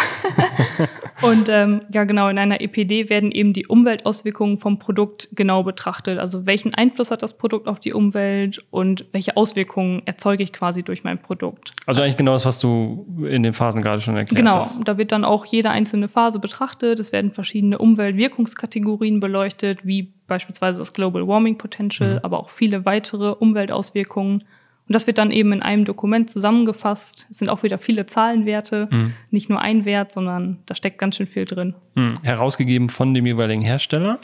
und 1.21 1.47
ähm, 1.47 1.81
ja, 1.93 2.03
genau, 2.03 2.27
in 2.27 2.37
einer 2.37 2.59
EPD 2.59 3.09
werden 3.09 3.31
eben 3.31 3.53
die 3.53 3.67
Umweltauswirkungen 3.67 4.59
vom 4.59 4.79
Produkt 4.79 5.29
genau 5.31 5.63
betrachtet. 5.63 6.19
Also 6.19 6.45
welchen 6.45 6.73
Einfluss 6.73 7.09
hat 7.09 7.23
das 7.23 7.37
Produkt 7.37 7.67
auf 7.67 7.79
die 7.79 7.93
Umwelt 7.93 8.65
und 8.69 9.05
welche 9.13 9.37
Auswirkungen 9.37 10.01
erzeuge 10.05 10.43
ich 10.43 10.51
quasi 10.51 10.83
durch 10.83 11.05
mein 11.05 11.21
Produkt. 11.21 11.71
Also 11.85 12.01
eigentlich 12.01 12.17
genau 12.17 12.33
das, 12.33 12.45
was 12.45 12.59
du 12.59 13.07
in 13.29 13.43
den 13.43 13.53
Phasen 13.53 13.81
gerade 13.81 14.01
schon 14.01 14.17
erklärt 14.17 14.37
genau, 14.37 14.59
hast. 14.59 14.73
Genau, 14.73 14.83
da 14.83 14.97
wird 14.97 15.13
dann 15.13 15.23
auch 15.23 15.45
jede 15.45 15.69
einzelne 15.69 16.09
Phase 16.09 16.39
betrachtet. 16.39 16.99
Es 16.99 17.13
werden 17.13 17.31
verschiedene 17.31 17.77
Umweltwirkungskategorien 17.77 18.88
Wirkungskategorien 18.89 19.19
beleuchtet, 19.19 19.85
wie 19.85 20.13
beispielsweise 20.27 20.79
das 20.79 20.93
Global 20.93 21.27
Warming 21.27 21.57
Potential, 21.57 22.13
mhm. 22.13 22.19
aber 22.23 22.39
auch 22.39 22.49
viele 22.49 22.85
weitere 22.85 23.31
Umweltauswirkungen. 23.31 24.41
Und 24.41 24.95
das 24.95 25.05
wird 25.05 25.19
dann 25.19 25.31
eben 25.31 25.53
in 25.53 25.61
einem 25.61 25.85
Dokument 25.85 26.29
zusammengefasst. 26.29 27.27
Es 27.29 27.37
sind 27.37 27.49
auch 27.49 27.61
wieder 27.61 27.77
viele 27.77 28.05
Zahlenwerte, 28.05 28.87
mhm. 28.91 29.13
nicht 29.29 29.49
nur 29.49 29.61
ein 29.61 29.85
Wert, 29.85 30.11
sondern 30.11 30.59
da 30.65 30.75
steckt 30.75 30.97
ganz 30.97 31.15
schön 31.17 31.27
viel 31.27 31.45
drin. 31.45 31.75
Mhm. 31.95 32.15
Herausgegeben 32.23 32.89
von 32.89 33.13
dem 33.13 33.25
jeweiligen 33.25 33.61
Hersteller? 33.61 34.19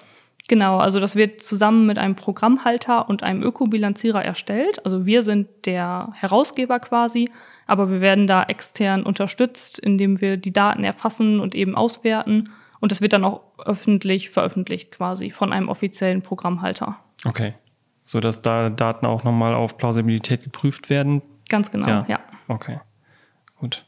Genau, 0.48 0.78
also 0.78 1.00
das 1.00 1.16
wird 1.16 1.42
zusammen 1.42 1.88
mit 1.88 1.98
einem 1.98 2.16
Programmhalter 2.16 3.10
und 3.10 3.24
einem 3.24 3.42
Ökobilanzierer 3.42 4.24
erstellt. 4.24 4.86
Also 4.86 5.08
wir 5.08 5.24
sind 5.24 5.48
der 5.66 6.10
Herausgeber 6.14 6.80
quasi, 6.80 7.32
aber 7.66 7.90
wir 7.90 8.00
werden 8.00 8.28
da 8.28 8.44
extern 8.44 9.04
unterstützt, 9.04 9.80
indem 9.80 10.22
wir 10.22 10.38
die 10.38 10.54
Daten 10.54 10.84
erfassen 10.84 11.40
und 11.40 11.56
eben 11.56 11.76
auswerten. 11.76 12.52
Und 12.86 12.92
das 12.92 13.02
wird 13.02 13.14
dann 13.14 13.26
auch 13.26 13.42
öffentlich 13.58 14.30
veröffentlicht 14.30 14.92
quasi 14.92 15.32
von 15.32 15.52
einem 15.52 15.70
offiziellen 15.70 16.22
Programmhalter. 16.22 16.98
Okay. 17.26 17.56
So 18.04 18.20
dass 18.20 18.44
da 18.44 18.70
Daten 18.70 19.08
auch 19.08 19.24
nochmal 19.24 19.56
auf 19.56 19.80
Plausibilität 19.80 20.44
geprüft 20.44 20.92
werden? 20.92 21.24
Ganz 21.50 21.72
genau, 21.72 21.88
ja. 21.88 22.06
ja. 22.08 22.20
Okay. 22.48 22.80
Gut. 23.56 23.86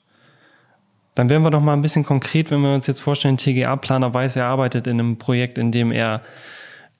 Dann 1.14 1.30
werden 1.30 1.44
wir 1.44 1.52
doch 1.52 1.62
mal 1.62 1.74
ein 1.74 1.84
bisschen 1.84 2.06
konkret, 2.06 2.50
wenn 2.50 2.62
wir 2.62 2.74
uns 2.74 2.88
jetzt 2.88 3.02
vorstellen, 3.02 3.38
TGA-Planer 3.38 4.16
weiß, 4.16 4.36
er 4.36 4.48
arbeitet 4.48 4.88
in 4.88 5.00
einem 5.00 5.20
Projekt, 5.20 5.60
in 5.60 5.72
dem 5.72 5.92
er 5.92 6.24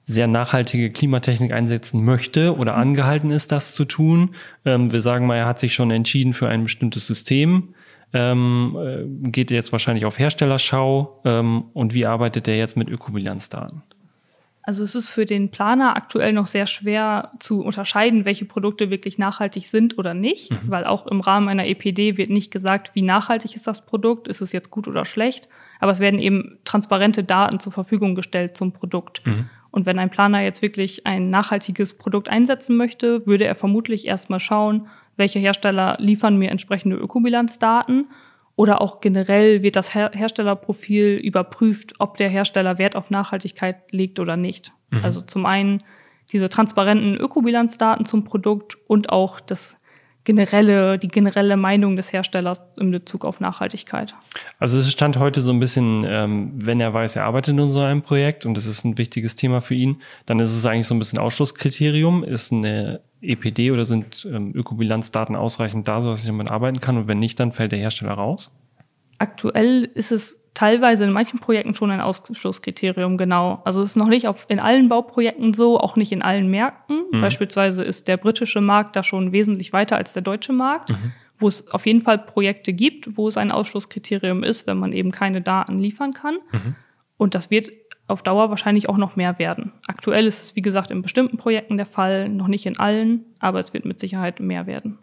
sehr 0.04 0.28
nachhaltige 0.28 0.92
Klimatechnik 0.92 1.50
einsetzen 1.50 2.04
möchte 2.04 2.56
oder 2.56 2.74
mhm. 2.74 2.82
angehalten 2.82 3.32
ist, 3.32 3.50
das 3.50 3.74
zu 3.74 3.84
tun. 3.84 4.36
Ähm, 4.64 4.92
wir 4.92 5.00
sagen 5.00 5.26
mal, 5.26 5.34
er 5.34 5.46
hat 5.46 5.58
sich 5.58 5.74
schon 5.74 5.90
entschieden 5.90 6.32
für 6.32 6.48
ein 6.48 6.62
bestimmtes 6.62 7.08
System, 7.08 7.74
ähm, 8.12 8.76
äh, 9.24 9.30
geht 9.30 9.50
jetzt 9.50 9.72
wahrscheinlich 9.72 10.04
auf 10.04 10.18
Herstellerschau 10.18 11.20
ähm, 11.24 11.64
und 11.74 11.94
wie 11.94 12.06
arbeitet 12.06 12.48
er 12.48 12.56
jetzt 12.56 12.76
mit 12.76 12.88
Ökobilanzdaten? 12.88 13.82
Also 14.68 14.84
es 14.84 14.94
ist 14.94 15.08
für 15.08 15.24
den 15.24 15.50
Planer 15.50 15.96
aktuell 15.96 16.34
noch 16.34 16.44
sehr 16.44 16.66
schwer 16.66 17.32
zu 17.38 17.62
unterscheiden, 17.62 18.26
welche 18.26 18.44
Produkte 18.44 18.90
wirklich 18.90 19.16
nachhaltig 19.16 19.66
sind 19.66 19.96
oder 19.96 20.12
nicht, 20.12 20.50
mhm. 20.50 20.58
weil 20.66 20.84
auch 20.84 21.06
im 21.06 21.22
Rahmen 21.22 21.48
einer 21.48 21.66
EPD 21.66 22.18
wird 22.18 22.28
nicht 22.28 22.50
gesagt, 22.50 22.90
wie 22.92 23.00
nachhaltig 23.00 23.56
ist 23.56 23.66
das 23.66 23.86
Produkt, 23.86 24.28
ist 24.28 24.42
es 24.42 24.52
jetzt 24.52 24.70
gut 24.70 24.86
oder 24.86 25.06
schlecht, 25.06 25.48
aber 25.80 25.92
es 25.92 26.00
werden 26.00 26.18
eben 26.18 26.58
transparente 26.64 27.24
Daten 27.24 27.60
zur 27.60 27.72
Verfügung 27.72 28.14
gestellt 28.14 28.58
zum 28.58 28.72
Produkt. 28.72 29.26
Mhm. 29.26 29.48
Und 29.70 29.86
wenn 29.86 29.98
ein 29.98 30.10
Planer 30.10 30.42
jetzt 30.42 30.60
wirklich 30.60 31.06
ein 31.06 31.30
nachhaltiges 31.30 31.94
Produkt 31.94 32.28
einsetzen 32.28 32.76
möchte, 32.76 33.26
würde 33.26 33.46
er 33.46 33.54
vermutlich 33.54 34.06
erstmal 34.06 34.40
schauen, 34.40 34.88
welche 35.18 35.38
Hersteller 35.38 35.96
liefern 35.98 36.36
mir 36.36 36.50
entsprechende 36.50 36.96
Ökobilanzdaten 36.96 38.08
oder 38.56 38.80
auch 38.80 39.00
generell 39.00 39.62
wird 39.62 39.76
das 39.76 39.94
Her 39.94 40.10
Herstellerprofil 40.14 41.16
überprüft, 41.16 41.94
ob 41.98 42.16
der 42.16 42.28
Hersteller 42.28 42.78
Wert 42.78 42.96
auf 42.96 43.10
Nachhaltigkeit 43.10 43.92
legt 43.92 44.18
oder 44.18 44.36
nicht. 44.36 44.72
Mhm. 44.90 45.04
Also 45.04 45.20
zum 45.20 45.46
einen 45.46 45.82
diese 46.32 46.48
transparenten 46.48 47.16
Ökobilanzdaten 47.16 48.06
zum 48.06 48.24
Produkt 48.24 48.76
und 48.86 49.10
auch 49.10 49.40
das 49.40 49.76
generelle, 50.28 50.98
die 50.98 51.08
generelle 51.08 51.56
Meinung 51.56 51.96
des 51.96 52.12
Herstellers 52.12 52.60
in 52.76 52.90
Bezug 52.90 53.24
auf 53.24 53.40
Nachhaltigkeit. 53.40 54.14
Also 54.58 54.78
es 54.78 54.92
stand 54.92 55.18
heute 55.18 55.40
so 55.40 55.50
ein 55.52 55.58
bisschen, 55.58 56.04
ähm, 56.06 56.52
wenn 56.54 56.80
er 56.80 56.92
weiß, 56.92 57.16
er 57.16 57.24
arbeitet 57.24 57.58
in 57.58 57.70
so 57.70 57.80
einem 57.80 58.02
Projekt 58.02 58.44
und 58.44 58.54
das 58.54 58.66
ist 58.66 58.84
ein 58.84 58.98
wichtiges 58.98 59.36
Thema 59.36 59.62
für 59.62 59.74
ihn, 59.74 60.02
dann 60.26 60.38
ist 60.38 60.50
es 60.50 60.66
eigentlich 60.66 60.86
so 60.86 60.94
ein 60.94 60.98
bisschen 60.98 61.18
Ausschlusskriterium. 61.18 62.24
Ist 62.24 62.52
eine 62.52 63.00
EPD 63.22 63.70
oder 63.70 63.86
sind 63.86 64.28
ähm, 64.30 64.52
Ökobilanzdaten 64.54 65.34
ausreichend 65.34 65.88
da, 65.88 66.02
sodass 66.02 66.20
ich 66.20 66.26
damit 66.26 66.50
arbeiten 66.50 66.82
kann? 66.82 66.98
Und 66.98 67.08
wenn 67.08 67.20
nicht, 67.20 67.40
dann 67.40 67.52
fällt 67.52 67.72
der 67.72 67.78
Hersteller 67.78 68.12
raus? 68.12 68.50
Aktuell 69.16 69.84
ist 69.94 70.12
es 70.12 70.37
teilweise 70.54 71.04
in 71.04 71.12
manchen 71.12 71.38
Projekten 71.38 71.74
schon 71.74 71.90
ein 71.90 72.00
Ausschlusskriterium, 72.00 73.16
genau. 73.16 73.60
Also 73.64 73.82
es 73.82 73.90
ist 73.90 73.96
noch 73.96 74.08
nicht 74.08 74.26
auf, 74.26 74.46
in 74.48 74.58
allen 74.58 74.88
Bauprojekten 74.88 75.54
so, 75.54 75.78
auch 75.78 75.96
nicht 75.96 76.12
in 76.12 76.22
allen 76.22 76.48
Märkten. 76.48 77.04
Mhm. 77.12 77.20
Beispielsweise 77.20 77.82
ist 77.82 78.08
der 78.08 78.16
britische 78.16 78.60
Markt 78.60 78.96
da 78.96 79.02
schon 79.02 79.32
wesentlich 79.32 79.72
weiter 79.72 79.96
als 79.96 80.12
der 80.12 80.22
deutsche 80.22 80.52
Markt, 80.52 80.90
mhm. 80.90 81.12
wo 81.38 81.48
es 81.48 81.70
auf 81.72 81.86
jeden 81.86 82.02
Fall 82.02 82.18
Projekte 82.18 82.72
gibt, 82.72 83.16
wo 83.16 83.28
es 83.28 83.36
ein 83.36 83.52
Ausschlusskriterium 83.52 84.42
ist, 84.42 84.66
wenn 84.66 84.78
man 84.78 84.92
eben 84.92 85.12
keine 85.12 85.40
Daten 85.40 85.78
liefern 85.78 86.12
kann. 86.12 86.38
Mhm. 86.52 86.74
Und 87.16 87.34
das 87.34 87.50
wird 87.50 87.70
auf 88.08 88.22
Dauer 88.22 88.50
wahrscheinlich 88.50 88.88
auch 88.88 88.96
noch 88.96 89.16
mehr 89.16 89.38
werden. 89.38 89.72
Aktuell 89.86 90.26
ist 90.26 90.42
es, 90.42 90.56
wie 90.56 90.62
gesagt, 90.62 90.90
in 90.90 91.02
bestimmten 91.02 91.36
Projekten 91.36 91.76
der 91.76 91.86
Fall, 91.86 92.28
noch 92.28 92.48
nicht 92.48 92.64
in 92.66 92.78
allen, 92.78 93.26
aber 93.38 93.60
es 93.60 93.74
wird 93.74 93.84
mit 93.84 94.00
Sicherheit 94.00 94.40
mehr 94.40 94.66
werden. 94.66 94.98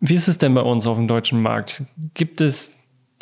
Wie 0.00 0.14
ist 0.14 0.28
es 0.28 0.36
denn 0.36 0.54
bei 0.54 0.60
uns 0.60 0.86
auf 0.86 0.98
dem 0.98 1.08
deutschen 1.08 1.40
Markt? 1.40 1.84
Gibt 2.12 2.40
es 2.40 2.72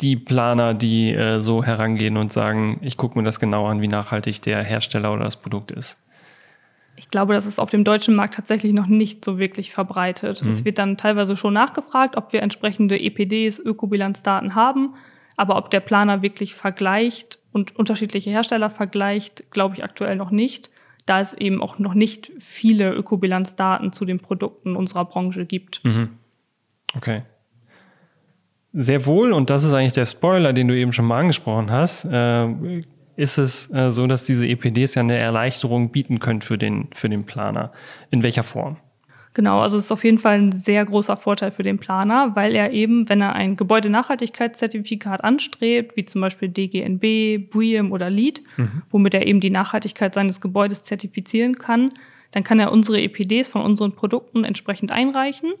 die 0.01 0.15
Planer, 0.15 0.73
die 0.73 1.13
äh, 1.13 1.39
so 1.39 1.63
herangehen 1.63 2.17
und 2.17 2.33
sagen, 2.33 2.79
ich 2.81 2.97
gucke 2.97 3.17
mir 3.17 3.23
das 3.23 3.39
genau 3.39 3.67
an, 3.67 3.81
wie 3.81 3.87
nachhaltig 3.87 4.41
der 4.41 4.63
Hersteller 4.63 5.13
oder 5.13 5.25
das 5.25 5.37
Produkt 5.37 5.71
ist? 5.71 5.97
Ich 6.95 7.09
glaube, 7.09 7.33
das 7.33 7.45
ist 7.45 7.59
auf 7.59 7.69
dem 7.69 7.83
deutschen 7.83 8.15
Markt 8.15 8.35
tatsächlich 8.35 8.73
noch 8.73 8.87
nicht 8.87 9.25
so 9.25 9.39
wirklich 9.39 9.71
verbreitet. 9.71 10.43
Mhm. 10.43 10.49
Es 10.49 10.63
wird 10.63 10.77
dann 10.77 10.97
teilweise 10.97 11.35
schon 11.35 11.53
nachgefragt, 11.53 12.17
ob 12.17 12.33
wir 12.33 12.41
entsprechende 12.41 12.99
EPDs, 12.99 13.59
Ökobilanzdaten 13.59 14.55
haben. 14.55 14.95
Aber 15.35 15.57
ob 15.57 15.71
der 15.71 15.79
Planer 15.79 16.21
wirklich 16.21 16.53
vergleicht 16.53 17.39
und 17.51 17.75
unterschiedliche 17.75 18.29
Hersteller 18.29 18.69
vergleicht, 18.69 19.49
glaube 19.51 19.75
ich 19.75 19.83
aktuell 19.83 20.15
noch 20.15 20.29
nicht, 20.29 20.69
da 21.07 21.19
es 21.19 21.33
eben 21.33 21.61
auch 21.61 21.79
noch 21.79 21.95
nicht 21.95 22.31
viele 22.39 22.93
Ökobilanzdaten 22.93 23.93
zu 23.93 24.05
den 24.05 24.19
Produkten 24.19 24.75
unserer 24.75 25.05
Branche 25.05 25.45
gibt. 25.45 25.83
Mhm. 25.83 26.09
Okay. 26.95 27.23
Sehr 28.73 29.05
wohl, 29.05 29.33
und 29.33 29.51
das 29.51 29.63
ist 29.63 29.73
eigentlich 29.73 29.93
der 29.93 30.07
Spoiler, 30.07 30.51
den 30.51 30.67
du 30.67 30.75
eben 30.75 30.93
schon 30.93 31.05
mal 31.05 31.19
angesprochen 31.19 31.69
hast, 31.69 32.05
äh, 32.05 32.47
ist 33.15 33.37
es 33.37 33.71
äh, 33.71 33.91
so, 33.91 34.07
dass 34.07 34.23
diese 34.23 34.47
EPDs 34.47 34.95
ja 34.95 35.03
eine 35.03 35.19
Erleichterung 35.19 35.91
bieten 35.91 36.19
können 36.19 36.41
für 36.41 36.57
den, 36.57 36.87
für 36.93 37.07
den 37.07 37.23
Planer. 37.23 37.71
In 38.09 38.23
welcher 38.23 38.41
Form? 38.41 38.77
Genau, 39.35 39.61
also 39.61 39.77
es 39.77 39.85
ist 39.85 39.91
auf 39.91 40.03
jeden 40.03 40.19
Fall 40.19 40.39
ein 40.39 40.51
sehr 40.51 40.83
großer 40.85 41.17
Vorteil 41.17 41.51
für 41.51 41.63
den 41.63 41.79
Planer, 41.79 42.35
weil 42.35 42.55
er 42.55 42.71
eben, 42.71 43.09
wenn 43.09 43.21
er 43.21 43.33
ein 43.33 43.55
Gebäudenachhaltigkeitszertifikat 43.55 45.23
anstrebt, 45.23 45.95
wie 45.95 46.05
zum 46.05 46.21
Beispiel 46.21 46.49
DGNB, 46.49 47.49
BREEAM 47.49 47.91
oder 47.91 48.09
LEED, 48.09 48.41
mhm. 48.57 48.83
womit 48.91 49.15
er 49.15 49.25
eben 49.25 49.39
die 49.39 49.49
Nachhaltigkeit 49.49 50.13
seines 50.13 50.39
Gebäudes 50.39 50.83
zertifizieren 50.83 51.55
kann, 51.55 51.91
dann 52.31 52.43
kann 52.43 52.59
er 52.59 52.71
unsere 52.71 53.01
EPDs 53.01 53.47
von 53.47 53.61
unseren 53.61 53.93
Produkten 53.93 54.43
entsprechend 54.43 54.91
einreichen 54.91 55.53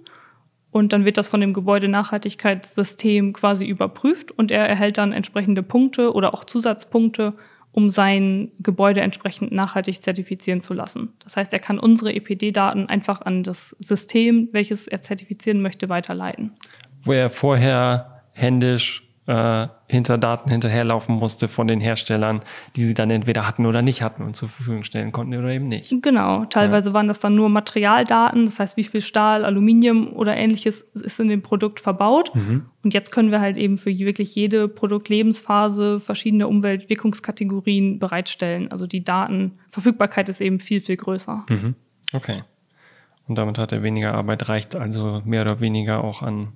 und 0.73 0.91
dann 0.91 1.05
wird 1.05 1.17
das 1.17 1.27
von 1.27 1.39
dem 1.39 1.53
Gebäudenachhaltigkeitssystem 1.53 3.33
quasi 3.33 3.65
überprüft 3.65 4.31
und 4.31 4.49
er 4.49 4.67
erhält 4.67 4.97
dann 4.97 5.13
entsprechende 5.13 5.61
Punkte 5.61 6.13
oder 6.13 6.33
auch 6.33 6.43
Zusatzpunkte, 6.45 7.33
um 7.71 7.91
sein 7.91 8.51
Gebäude 8.59 9.01
entsprechend 9.01 9.51
nachhaltig 9.51 10.01
zertifizieren 10.01 10.61
zu 10.61 10.73
lassen. 10.73 11.13
Das 11.23 11.37
heißt, 11.37 11.53
er 11.53 11.59
kann 11.59 11.77
unsere 11.77 12.13
EPD-Daten 12.13 12.87
einfach 12.87 13.21
an 13.21 13.43
das 13.43 13.75
System, 13.79 14.49
welches 14.51 14.87
er 14.87 15.03
zertifizieren 15.03 15.61
möchte, 15.61 15.89
weiterleiten. 15.89 16.53
Wo 17.03 17.13
er 17.13 17.29
vorher 17.29 18.23
händisch 18.31 19.07
äh, 19.25 19.67
hinter 19.87 20.17
Daten 20.17 20.49
hinterherlaufen 20.49 21.15
musste 21.15 21.47
von 21.47 21.67
den 21.67 21.79
Herstellern, 21.79 22.41
die 22.75 22.83
sie 22.83 22.93
dann 22.93 23.09
entweder 23.09 23.47
hatten 23.47 23.65
oder 23.65 23.81
nicht 23.81 24.01
hatten 24.01 24.23
und 24.23 24.35
zur 24.35 24.49
Verfügung 24.49 24.83
stellen 24.83 25.11
konnten 25.11 25.37
oder 25.37 25.49
eben 25.49 25.67
nicht. 25.67 25.95
Genau, 26.01 26.45
teilweise 26.45 26.89
ja. 26.89 26.93
waren 26.93 27.07
das 27.07 27.19
dann 27.19 27.35
nur 27.35 27.47
Materialdaten, 27.47 28.45
das 28.45 28.59
heißt, 28.59 28.75
wie 28.75 28.83
viel 28.83 29.01
Stahl, 29.01 29.45
Aluminium 29.45 30.13
oder 30.13 30.35
ähnliches 30.35 30.81
ist 30.93 31.19
in 31.19 31.29
dem 31.29 31.41
Produkt 31.41 31.79
verbaut. 31.79 32.35
Mhm. 32.35 32.65
Und 32.83 32.93
jetzt 32.93 33.11
können 33.11 33.31
wir 33.31 33.39
halt 33.39 33.57
eben 33.57 33.77
für 33.77 33.97
wirklich 33.97 34.35
jede 34.35 34.67
Produktlebensphase 34.67 36.01
verschiedene 36.01 36.47
Umweltwirkungskategorien 36.47 37.99
bereitstellen. 37.99 38.71
Also 38.71 38.87
die 38.87 39.05
Datenverfügbarkeit 39.05 40.27
ist 40.27 40.41
eben 40.41 40.59
viel, 40.59 40.81
viel 40.81 40.97
größer. 40.97 41.45
Mhm. 41.47 41.75
Okay. 42.11 42.43
Und 43.27 43.37
damit 43.37 43.57
hat 43.57 43.71
er 43.71 43.83
weniger 43.83 44.13
Arbeit, 44.13 44.49
reicht 44.49 44.75
also 44.75 45.21
mehr 45.23 45.43
oder 45.43 45.61
weniger 45.61 46.03
auch 46.03 46.21
an 46.21 46.49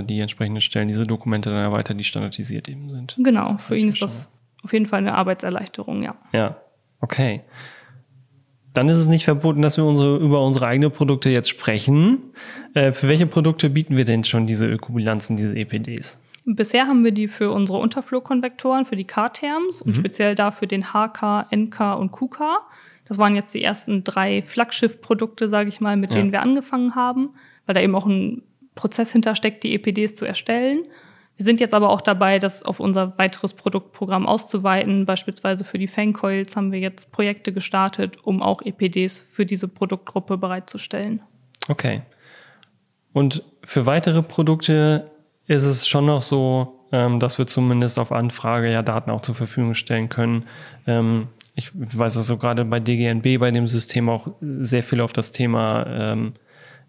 die 0.00 0.20
entsprechenden 0.20 0.62
Stellen 0.62 0.88
diese 0.88 1.06
Dokumente 1.06 1.50
dann 1.50 1.58
erweitern, 1.58 1.98
die 1.98 2.04
standardisiert 2.04 2.68
eben 2.68 2.88
sind. 2.88 3.16
Genau, 3.18 3.44
das 3.44 3.66
für 3.66 3.76
ihn 3.76 3.88
ist 3.88 4.00
das 4.00 4.30
auf 4.62 4.72
jeden 4.72 4.86
Fall 4.86 5.00
eine 5.00 5.14
Arbeitserleichterung, 5.14 6.02
ja. 6.02 6.14
Ja, 6.32 6.56
okay. 7.00 7.42
Dann 8.74 8.88
ist 8.88 8.96
es 8.96 9.06
nicht 9.06 9.24
verboten, 9.24 9.60
dass 9.60 9.76
wir 9.76 9.84
unsere, 9.84 10.16
über 10.16 10.42
unsere 10.42 10.66
eigenen 10.66 10.92
Produkte 10.92 11.28
jetzt 11.28 11.50
sprechen. 11.50 12.32
Äh, 12.72 12.92
für 12.92 13.08
welche 13.08 13.26
Produkte 13.26 13.68
bieten 13.68 13.96
wir 13.96 14.06
denn 14.06 14.24
schon 14.24 14.46
diese 14.46 14.66
Ökobilanzen, 14.66 15.36
diese 15.36 15.54
EPDs? 15.54 16.18
Bisher 16.44 16.86
haben 16.86 17.04
wir 17.04 17.12
die 17.12 17.28
für 17.28 17.52
unsere 17.52 17.78
Unterflurkonvektoren, 17.78 18.86
für 18.86 18.96
die 18.96 19.04
K-Terms 19.04 19.82
und 19.82 19.90
mhm. 19.90 19.94
speziell 19.94 20.34
dafür 20.34 20.66
den 20.66 20.92
HK, 20.92 21.46
NK 21.54 21.98
und 21.98 22.12
QK. 22.12 22.40
Das 23.06 23.18
waren 23.18 23.34
jetzt 23.34 23.52
die 23.54 23.62
ersten 23.62 24.04
drei 24.04 24.42
Flaggschiff-Produkte, 24.42 25.50
sage 25.50 25.68
ich 25.68 25.80
mal, 25.80 25.96
mit 25.96 26.10
ja. 26.10 26.16
denen 26.16 26.32
wir 26.32 26.40
angefangen 26.40 26.94
haben, 26.94 27.30
weil 27.66 27.74
da 27.74 27.80
eben 27.80 27.94
auch 27.94 28.06
ein 28.06 28.42
Prozess 28.74 29.12
hintersteckt, 29.12 29.62
die 29.64 29.74
EPDs 29.74 30.14
zu 30.14 30.24
erstellen. 30.24 30.84
Wir 31.36 31.44
sind 31.44 31.60
jetzt 31.60 31.74
aber 31.74 31.90
auch 31.90 32.00
dabei, 32.00 32.38
das 32.38 32.62
auf 32.62 32.78
unser 32.78 33.16
weiteres 33.18 33.54
Produktprogramm 33.54 34.26
auszuweiten. 34.26 35.06
Beispielsweise 35.06 35.64
für 35.64 35.78
die 35.78 35.88
Fangcoils 35.88 36.56
haben 36.56 36.72
wir 36.72 36.78
jetzt 36.78 37.10
Projekte 37.10 37.52
gestartet, 37.52 38.18
um 38.22 38.42
auch 38.42 38.62
EPDs 38.62 39.18
für 39.18 39.46
diese 39.46 39.68
Produktgruppe 39.68 40.36
bereitzustellen. 40.36 41.22
Okay. 41.68 42.02
Und 43.12 43.44
für 43.64 43.86
weitere 43.86 44.22
Produkte 44.22 45.10
ist 45.46 45.64
es 45.64 45.88
schon 45.88 46.06
noch 46.06 46.22
so, 46.22 46.86
ähm, 46.92 47.18
dass 47.18 47.38
wir 47.38 47.46
zumindest 47.46 47.98
auf 47.98 48.12
Anfrage 48.12 48.70
ja 48.70 48.82
Daten 48.82 49.10
auch 49.10 49.22
zur 49.22 49.34
Verfügung 49.34 49.74
stellen 49.74 50.08
können. 50.08 50.44
Ähm, 50.86 51.28
ich 51.54 51.70
weiß, 51.74 52.14
dass 52.14 52.26
so 52.26 52.38
gerade 52.38 52.64
bei 52.64 52.80
DGNB, 52.80 53.38
bei 53.38 53.50
dem 53.50 53.66
System 53.66 54.08
auch 54.08 54.28
sehr 54.40 54.82
viel 54.82 55.00
auf 55.00 55.12
das 55.12 55.32
Thema 55.32 55.86
ähm, 55.86 56.32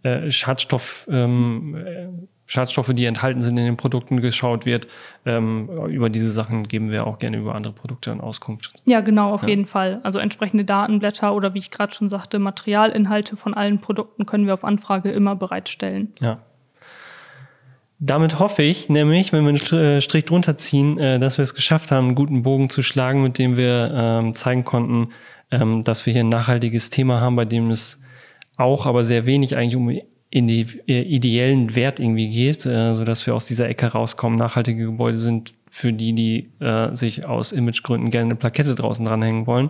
äh, 0.03 0.29
Schadstoff, 0.29 1.07
ähm, 1.10 1.75
äh, 1.75 2.07
Schadstoffe, 2.45 2.91
die 2.93 3.05
enthalten 3.05 3.41
sind 3.41 3.57
in 3.57 3.65
den 3.65 3.77
Produkten, 3.77 4.22
geschaut 4.22 4.65
wird. 4.65 4.88
Ähm, 5.25 5.69
über 5.88 6.10
diese 6.10 6.29
Sachen 6.29 6.67
geben 6.67 6.91
wir 6.91 7.07
auch 7.07 7.19
gerne 7.19 7.38
über 7.38 7.55
andere 7.55 7.74
Produkte 7.74 8.10
dann 8.10 8.19
Auskunft. 8.19 8.74
Ja, 8.86 9.00
genau, 9.00 9.33
auf 9.33 9.43
ja. 9.43 9.50
jeden 9.50 9.65
Fall. 9.65 10.01
Also 10.03 10.19
entsprechende 10.19 10.65
Datenblätter 10.65 11.33
oder 11.33 11.53
wie 11.53 11.60
ich 11.60 11.72
gerade 11.72 11.93
schon 11.93 12.10
sagte, 12.10 12.38
Materialinhalte 12.39 13.38
von 13.38 13.53
allen 13.53 13.79
Produkten 13.79 14.25
können 14.25 14.45
wir 14.45 14.53
auf 14.53 14.65
Anfrage 14.65 15.10
immer 15.10 15.36
bereitstellen. 15.36 16.12
Ja. 16.19 16.39
Damit 18.00 18.39
hoffe 18.39 18.63
ich 18.63 18.89
nämlich, 18.89 19.31
wenn 19.31 19.43
wir 19.45 19.50
einen 19.50 19.81
äh, 19.81 20.01
Strich 20.01 20.25
drunter 20.25 20.57
ziehen, 20.57 20.98
dass 20.98 21.38
wir 21.38 21.43
es 21.43 21.55
geschafft 21.55 21.91
haben, 21.91 22.07
einen 22.07 22.15
guten 22.15 22.43
Bogen 22.43 22.69
zu 22.69 22.81
schlagen, 22.81 23.24
mit 23.24 23.38
dem 23.38 23.55
wir 23.55 23.91
ähm, 23.95 24.36
zeigen 24.36 24.65
konnten, 24.65 25.13
ähm, 25.50 25.83
dass 25.83 26.05
wir 26.05 26.12
hier 26.12 26.24
ein 26.24 26.27
nachhaltiges 26.27 26.89
Thema 26.89 27.22
haben, 27.22 27.38
bei 27.38 27.45
dem 27.45 27.72
es 27.72 28.02
auch 28.57 28.86
aber 28.86 29.03
sehr 29.03 29.25
wenig 29.25 29.57
eigentlich 29.57 29.75
um 29.75 29.91
in 30.33 30.48
die 30.48 30.65
äh, 30.88 31.01
ideellen 31.01 31.75
Wert 31.75 32.00
irgendwie 32.00 32.29
geht, 32.29 32.65
äh, 32.65 32.95
so 32.95 33.03
dass 33.03 33.25
wir 33.27 33.36
aus 33.36 33.45
dieser 33.45 33.69
Ecke 33.69 33.86
rauskommen. 33.86 34.39
Nachhaltige 34.39 34.86
Gebäude 34.86 35.19
sind 35.19 35.53
für 35.69 35.93
die, 35.93 36.13
die 36.13 36.50
äh, 36.60 36.95
sich 36.95 37.25
aus 37.25 37.51
Imagegründen 37.51 38.10
gerne 38.10 38.31
eine 38.31 38.36
Plakette 38.36 38.74
draußen 38.74 39.05
dranhängen 39.05 39.45
wollen, 39.45 39.69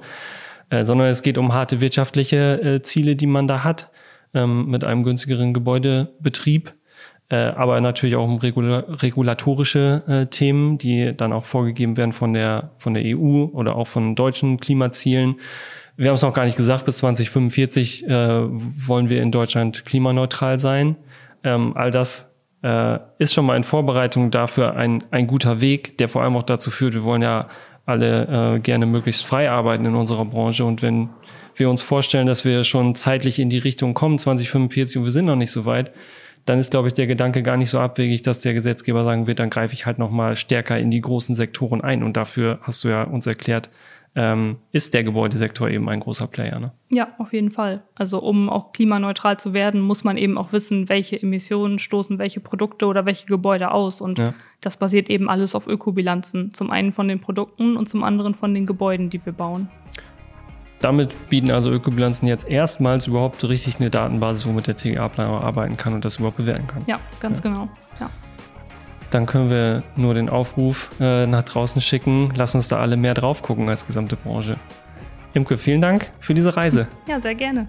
äh, 0.69 0.85
sondern 0.85 1.07
es 1.07 1.21
geht 1.21 1.37
um 1.37 1.53
harte 1.53 1.81
wirtschaftliche 1.81 2.61
äh, 2.61 2.81
Ziele, 2.81 3.17
die 3.17 3.27
man 3.27 3.45
da 3.45 3.65
hat, 3.65 3.91
ähm, 4.33 4.69
mit 4.69 4.85
einem 4.85 5.03
günstigeren 5.03 5.53
Gebäudebetrieb, 5.53 6.73
äh, 7.27 7.35
aber 7.35 7.81
natürlich 7.81 8.15
auch 8.15 8.25
um 8.25 8.37
regula 8.37 8.85
regulatorische 8.87 10.03
äh, 10.07 10.25
Themen, 10.27 10.77
die 10.77 11.13
dann 11.15 11.33
auch 11.33 11.43
vorgegeben 11.43 11.97
werden 11.97 12.13
von 12.13 12.31
der 12.33 12.71
von 12.77 12.93
der 12.93 13.03
EU 13.05 13.47
oder 13.51 13.75
auch 13.75 13.87
von 13.87 14.15
deutschen 14.15 14.61
Klimazielen 14.61 15.35
wir 15.95 16.07
haben 16.07 16.15
es 16.15 16.21
noch 16.21 16.33
gar 16.33 16.45
nicht 16.45 16.57
gesagt, 16.57 16.85
bis 16.85 16.97
2045 16.97 18.07
äh, 18.07 18.09
wollen 18.09 19.09
wir 19.09 19.21
in 19.21 19.31
Deutschland 19.31 19.85
klimaneutral 19.85 20.59
sein. 20.59 20.97
Ähm, 21.43 21.73
all 21.75 21.91
das 21.91 22.31
äh, 22.63 22.99
ist 23.19 23.33
schon 23.33 23.45
mal 23.45 23.57
in 23.57 23.63
Vorbereitung 23.63 24.31
dafür 24.31 24.75
ein, 24.75 25.03
ein 25.11 25.27
guter 25.27 25.61
Weg, 25.61 25.97
der 25.97 26.09
vor 26.09 26.23
allem 26.23 26.35
auch 26.35 26.43
dazu 26.43 26.71
führt, 26.71 26.93
wir 26.93 27.03
wollen 27.03 27.21
ja 27.21 27.47
alle 27.85 28.55
äh, 28.55 28.59
gerne 28.59 28.85
möglichst 28.85 29.25
frei 29.25 29.51
arbeiten 29.51 29.85
in 29.85 29.95
unserer 29.95 30.25
Branche. 30.25 30.65
Und 30.65 30.81
wenn 30.81 31.09
wir 31.55 31.69
uns 31.69 31.81
vorstellen, 31.81 32.27
dass 32.27 32.45
wir 32.45 32.63
schon 32.63 32.95
zeitlich 32.95 33.39
in 33.39 33.49
die 33.49 33.57
Richtung 33.57 33.93
kommen, 33.93 34.17
2045, 34.17 34.97
und 34.97 35.03
wir 35.03 35.11
sind 35.11 35.25
noch 35.25 35.35
nicht 35.35 35.51
so 35.51 35.65
weit, 35.65 35.91
dann 36.45 36.59
ist, 36.59 36.71
glaube 36.71 36.87
ich, 36.87 36.93
der 36.93 37.07
Gedanke 37.07 37.43
gar 37.43 37.57
nicht 37.57 37.69
so 37.69 37.79
abwegig, 37.79 38.21
dass 38.21 38.39
der 38.39 38.53
Gesetzgeber 38.53 39.03
sagen 39.03 39.27
wird, 39.27 39.39
dann 39.39 39.49
greife 39.49 39.73
ich 39.73 39.85
halt 39.85 39.97
noch 39.97 40.11
mal 40.11 40.35
stärker 40.35 40.77
in 40.77 40.91
die 40.91 41.01
großen 41.01 41.35
Sektoren 41.35 41.81
ein. 41.81 42.03
Und 42.03 42.17
dafür 42.17 42.59
hast 42.63 42.83
du 42.83 42.89
ja 42.89 43.03
uns 43.03 43.27
erklärt, 43.27 43.69
ähm, 44.15 44.57
ist 44.71 44.93
der 44.93 45.03
Gebäudesektor 45.03 45.69
eben 45.69 45.89
ein 45.89 45.99
großer 45.99 46.27
Player. 46.27 46.59
Ne? 46.59 46.71
Ja, 46.89 47.07
auf 47.17 47.33
jeden 47.33 47.49
Fall. 47.49 47.83
Also 47.95 48.21
um 48.21 48.49
auch 48.49 48.71
klimaneutral 48.71 49.39
zu 49.39 49.53
werden, 49.53 49.81
muss 49.81 50.03
man 50.03 50.17
eben 50.17 50.37
auch 50.37 50.53
wissen, 50.53 50.87
welche 50.87 51.21
Emissionen 51.21 51.79
stoßen 51.79 52.19
welche 52.19 52.39
Produkte 52.39 52.85
oder 52.85 53.05
welche 53.05 53.25
Gebäude 53.25 53.71
aus. 53.71 54.01
Und 54.01 54.19
ja. 54.19 54.33
das 54.61 54.77
basiert 54.77 55.09
eben 55.09 55.29
alles 55.29 55.55
auf 55.55 55.67
Ökobilanzen. 55.67 56.53
Zum 56.53 56.69
einen 56.69 56.91
von 56.91 57.07
den 57.07 57.19
Produkten 57.19 57.75
und 57.75 57.89
zum 57.89 58.03
anderen 58.03 58.35
von 58.35 58.53
den 58.53 58.65
Gebäuden, 58.65 59.09
die 59.09 59.23
wir 59.25 59.33
bauen. 59.33 59.69
Damit 60.79 61.15
bieten 61.29 61.49
also 61.49 61.71
Ökobilanzen 61.71 62.27
jetzt 62.27 62.47
erstmals 62.49 63.07
überhaupt 63.07 63.43
richtig 63.47 63.79
eine 63.79 63.89
Datenbasis, 63.89 64.45
womit 64.45 64.67
der 64.67 64.75
TGA-Planer 64.75 65.41
arbeiten 65.41 65.77
kann 65.77 65.93
und 65.93 66.03
das 66.03 66.17
überhaupt 66.17 66.37
bewerten 66.37 66.67
kann. 66.67 66.83
Ja, 66.85 66.99
ganz 67.19 67.37
ja. 67.37 67.43
genau. 67.43 67.69
Ja 67.99 68.09
dann 69.13 69.25
können 69.25 69.49
wir 69.49 69.83
nur 69.95 70.13
den 70.13 70.29
Aufruf 70.29 70.89
äh, 70.99 71.25
nach 71.27 71.43
draußen 71.43 71.81
schicken. 71.81 72.31
Lass 72.35 72.55
uns 72.55 72.67
da 72.67 72.79
alle 72.79 72.97
mehr 72.97 73.13
drauf 73.13 73.41
gucken 73.41 73.69
als 73.69 73.85
gesamte 73.85 74.15
Branche. 74.15 74.57
Imke, 75.33 75.57
vielen 75.57 75.81
Dank 75.81 76.11
für 76.19 76.33
diese 76.33 76.55
Reise. 76.55 76.87
Ja, 77.07 77.19
sehr 77.19 77.35
gerne. 77.35 77.67